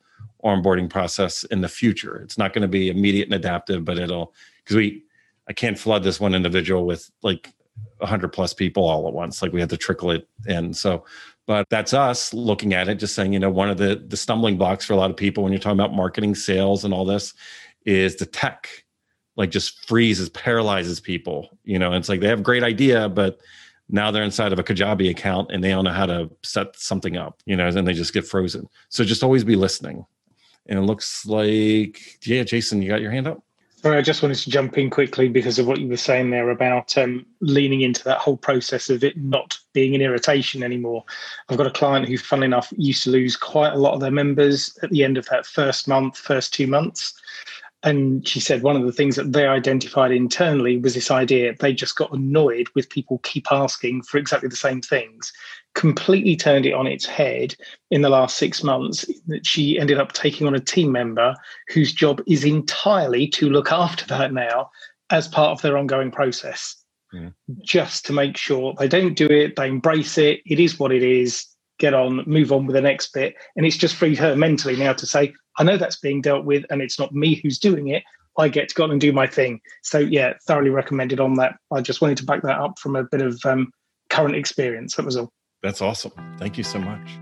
onboarding 0.44 0.90
process 0.90 1.42
in 1.44 1.62
the 1.62 1.68
future. 1.68 2.16
It's 2.16 2.36
not 2.36 2.52
going 2.52 2.62
to 2.62 2.68
be 2.68 2.90
immediate 2.90 3.28
and 3.28 3.34
adaptive, 3.34 3.84
but 3.84 3.98
it'll 3.98 4.34
because 4.62 4.76
we 4.76 5.04
I 5.48 5.52
can't 5.52 5.78
flood 5.78 6.02
this 6.02 6.20
one 6.20 6.34
individual 6.34 6.84
with 6.84 7.10
like 7.22 7.52
100 7.98 8.28
plus 8.28 8.52
people 8.52 8.84
all 8.84 9.06
at 9.06 9.14
once. 9.14 9.42
Like 9.42 9.52
we 9.52 9.60
had 9.60 9.70
to 9.70 9.76
trickle 9.76 10.10
it 10.10 10.28
in. 10.46 10.72
So, 10.72 11.04
but 11.46 11.66
that's 11.70 11.94
us 11.94 12.34
looking 12.34 12.74
at 12.74 12.88
it, 12.88 12.96
just 12.96 13.14
saying, 13.14 13.32
you 13.32 13.38
know, 13.38 13.50
one 13.50 13.70
of 13.70 13.78
the 13.78 14.04
the 14.06 14.16
stumbling 14.16 14.56
blocks 14.58 14.84
for 14.84 14.92
a 14.92 14.96
lot 14.96 15.10
of 15.10 15.16
people 15.16 15.44
when 15.44 15.52
you're 15.52 15.60
talking 15.60 15.78
about 15.78 15.94
marketing, 15.94 16.34
sales, 16.34 16.84
and 16.84 16.92
all 16.92 17.04
this 17.04 17.34
is 17.84 18.16
the 18.16 18.26
tech. 18.26 18.68
Like 19.36 19.50
just 19.50 19.86
freezes, 19.86 20.30
paralyzes 20.30 20.98
people. 20.98 21.50
You 21.64 21.78
know, 21.78 21.92
it's 21.92 22.08
like 22.08 22.20
they 22.20 22.28
have 22.28 22.40
a 22.40 22.42
great 22.42 22.62
idea, 22.62 23.08
but 23.08 23.38
now 23.88 24.10
they're 24.10 24.22
inside 24.22 24.52
of 24.52 24.58
a 24.58 24.64
Kajabi 24.64 25.10
account 25.10 25.50
and 25.52 25.62
they 25.62 25.70
don't 25.70 25.84
know 25.84 25.92
how 25.92 26.06
to 26.06 26.30
set 26.42 26.74
something 26.76 27.16
up, 27.16 27.42
you 27.46 27.56
know, 27.56 27.68
and 27.68 27.86
they 27.86 27.92
just 27.92 28.12
get 28.12 28.26
frozen. 28.26 28.68
So 28.88 29.04
just 29.04 29.22
always 29.22 29.44
be 29.44 29.56
listening. 29.56 30.04
And 30.66 30.78
it 30.78 30.82
looks 30.82 31.26
like, 31.26 32.26
yeah, 32.26 32.42
Jason, 32.42 32.82
you 32.82 32.88
got 32.88 33.00
your 33.00 33.12
hand 33.12 33.28
up? 33.28 33.45
Sorry, 33.86 33.98
I 33.98 34.02
just 34.02 34.20
wanted 34.20 34.38
to 34.38 34.50
jump 34.50 34.76
in 34.78 34.90
quickly 34.90 35.28
because 35.28 35.60
of 35.60 35.68
what 35.68 35.78
you 35.78 35.86
were 35.86 35.96
saying 35.96 36.30
there 36.30 36.50
about 36.50 36.98
um, 36.98 37.24
leaning 37.40 37.82
into 37.82 38.02
that 38.02 38.18
whole 38.18 38.36
process 38.36 38.90
of 38.90 39.04
it 39.04 39.16
not 39.16 39.56
being 39.74 39.94
an 39.94 40.00
irritation 40.00 40.64
anymore. 40.64 41.04
I've 41.48 41.56
got 41.56 41.68
a 41.68 41.70
client 41.70 42.08
who, 42.08 42.18
funnily 42.18 42.46
enough, 42.46 42.72
used 42.76 43.04
to 43.04 43.10
lose 43.10 43.36
quite 43.36 43.74
a 43.74 43.78
lot 43.78 43.94
of 43.94 44.00
their 44.00 44.10
members 44.10 44.76
at 44.82 44.90
the 44.90 45.04
end 45.04 45.16
of 45.16 45.26
that 45.26 45.46
first 45.46 45.86
month, 45.86 46.18
first 46.18 46.52
two 46.52 46.66
months. 46.66 47.14
And 47.84 48.26
she 48.26 48.40
said 48.40 48.64
one 48.64 48.74
of 48.74 48.82
the 48.82 48.92
things 48.92 49.14
that 49.14 49.32
they 49.32 49.46
identified 49.46 50.10
internally 50.10 50.78
was 50.78 50.94
this 50.94 51.12
idea 51.12 51.54
they 51.54 51.72
just 51.72 51.94
got 51.94 52.12
annoyed 52.12 52.66
with 52.74 52.90
people 52.90 53.18
keep 53.18 53.52
asking 53.52 54.02
for 54.02 54.18
exactly 54.18 54.48
the 54.48 54.56
same 54.56 54.82
things 54.82 55.32
completely 55.76 56.34
turned 56.34 56.64
it 56.64 56.72
on 56.72 56.86
its 56.86 57.04
head 57.04 57.54
in 57.90 58.00
the 58.00 58.08
last 58.08 58.38
six 58.38 58.64
months 58.64 59.04
that 59.26 59.46
she 59.46 59.78
ended 59.78 59.98
up 59.98 60.12
taking 60.12 60.46
on 60.46 60.54
a 60.54 60.60
team 60.60 60.90
member 60.90 61.36
whose 61.68 61.92
job 61.92 62.20
is 62.26 62.44
entirely 62.44 63.28
to 63.28 63.50
look 63.50 63.70
after 63.70 64.06
that 64.06 64.32
now 64.32 64.70
as 65.10 65.28
part 65.28 65.50
of 65.50 65.60
their 65.60 65.76
ongoing 65.76 66.10
process 66.10 66.82
yeah. 67.12 67.28
just 67.62 68.06
to 68.06 68.14
make 68.14 68.38
sure 68.38 68.74
they 68.78 68.88
don't 68.88 69.16
do 69.16 69.26
it 69.26 69.54
they 69.54 69.68
embrace 69.68 70.16
it 70.16 70.40
it 70.46 70.58
is 70.58 70.80
what 70.80 70.90
it 70.90 71.02
is 71.02 71.44
get 71.78 71.92
on 71.92 72.24
move 72.26 72.52
on 72.52 72.64
with 72.64 72.74
the 72.74 72.80
next 72.80 73.12
bit 73.12 73.34
and 73.54 73.66
it's 73.66 73.76
just 73.76 73.96
freed 73.96 74.18
her 74.18 74.34
mentally 74.34 74.76
now 74.76 74.94
to 74.94 75.06
say 75.06 75.32
i 75.58 75.62
know 75.62 75.76
that's 75.76 76.00
being 76.00 76.22
dealt 76.22 76.46
with 76.46 76.64
and 76.70 76.80
it's 76.80 76.98
not 76.98 77.14
me 77.14 77.38
who's 77.42 77.58
doing 77.58 77.88
it 77.88 78.02
I 78.38 78.48
get 78.48 78.68
to 78.68 78.74
go 78.74 78.84
and 78.84 79.00
do 79.00 79.14
my 79.14 79.26
thing. 79.26 79.62
So 79.82 79.98
yeah, 79.98 80.34
thoroughly 80.46 80.68
recommended 80.68 81.20
on 81.20 81.36
that. 81.36 81.54
I 81.72 81.80
just 81.80 82.02
wanted 82.02 82.18
to 82.18 82.26
back 82.26 82.42
that 82.42 82.58
up 82.58 82.78
from 82.78 82.94
a 82.94 83.04
bit 83.04 83.22
of 83.22 83.40
um, 83.46 83.72
current 84.10 84.36
experience. 84.36 84.94
That 84.96 85.06
was 85.06 85.16
all. 85.16 85.32
That's 85.66 85.82
awesome. 85.82 86.12
Thank 86.38 86.56
you 86.56 86.62
so 86.62 86.78
much. 86.78 87.18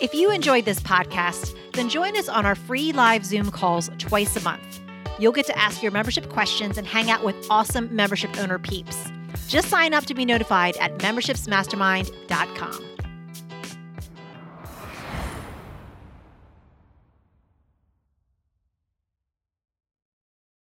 If 0.00 0.14
you 0.14 0.30
enjoyed 0.30 0.66
this 0.66 0.78
podcast, 0.78 1.58
then 1.72 1.88
join 1.88 2.16
us 2.16 2.28
on 2.28 2.46
our 2.46 2.54
free 2.54 2.92
live 2.92 3.26
Zoom 3.26 3.50
calls 3.50 3.90
twice 3.98 4.36
a 4.36 4.40
month. 4.42 4.78
You'll 5.18 5.32
get 5.32 5.46
to 5.46 5.58
ask 5.58 5.82
your 5.82 5.90
membership 5.90 6.28
questions 6.28 6.78
and 6.78 6.86
hang 6.86 7.10
out 7.10 7.24
with 7.24 7.34
awesome 7.50 7.88
membership 7.94 8.38
owner 8.38 8.60
peeps. 8.60 9.10
Just 9.48 9.68
sign 9.68 9.94
up 9.94 10.04
to 10.04 10.14
be 10.14 10.24
notified 10.24 10.76
at 10.76 10.96
membershipsmastermind.com. 10.98 12.93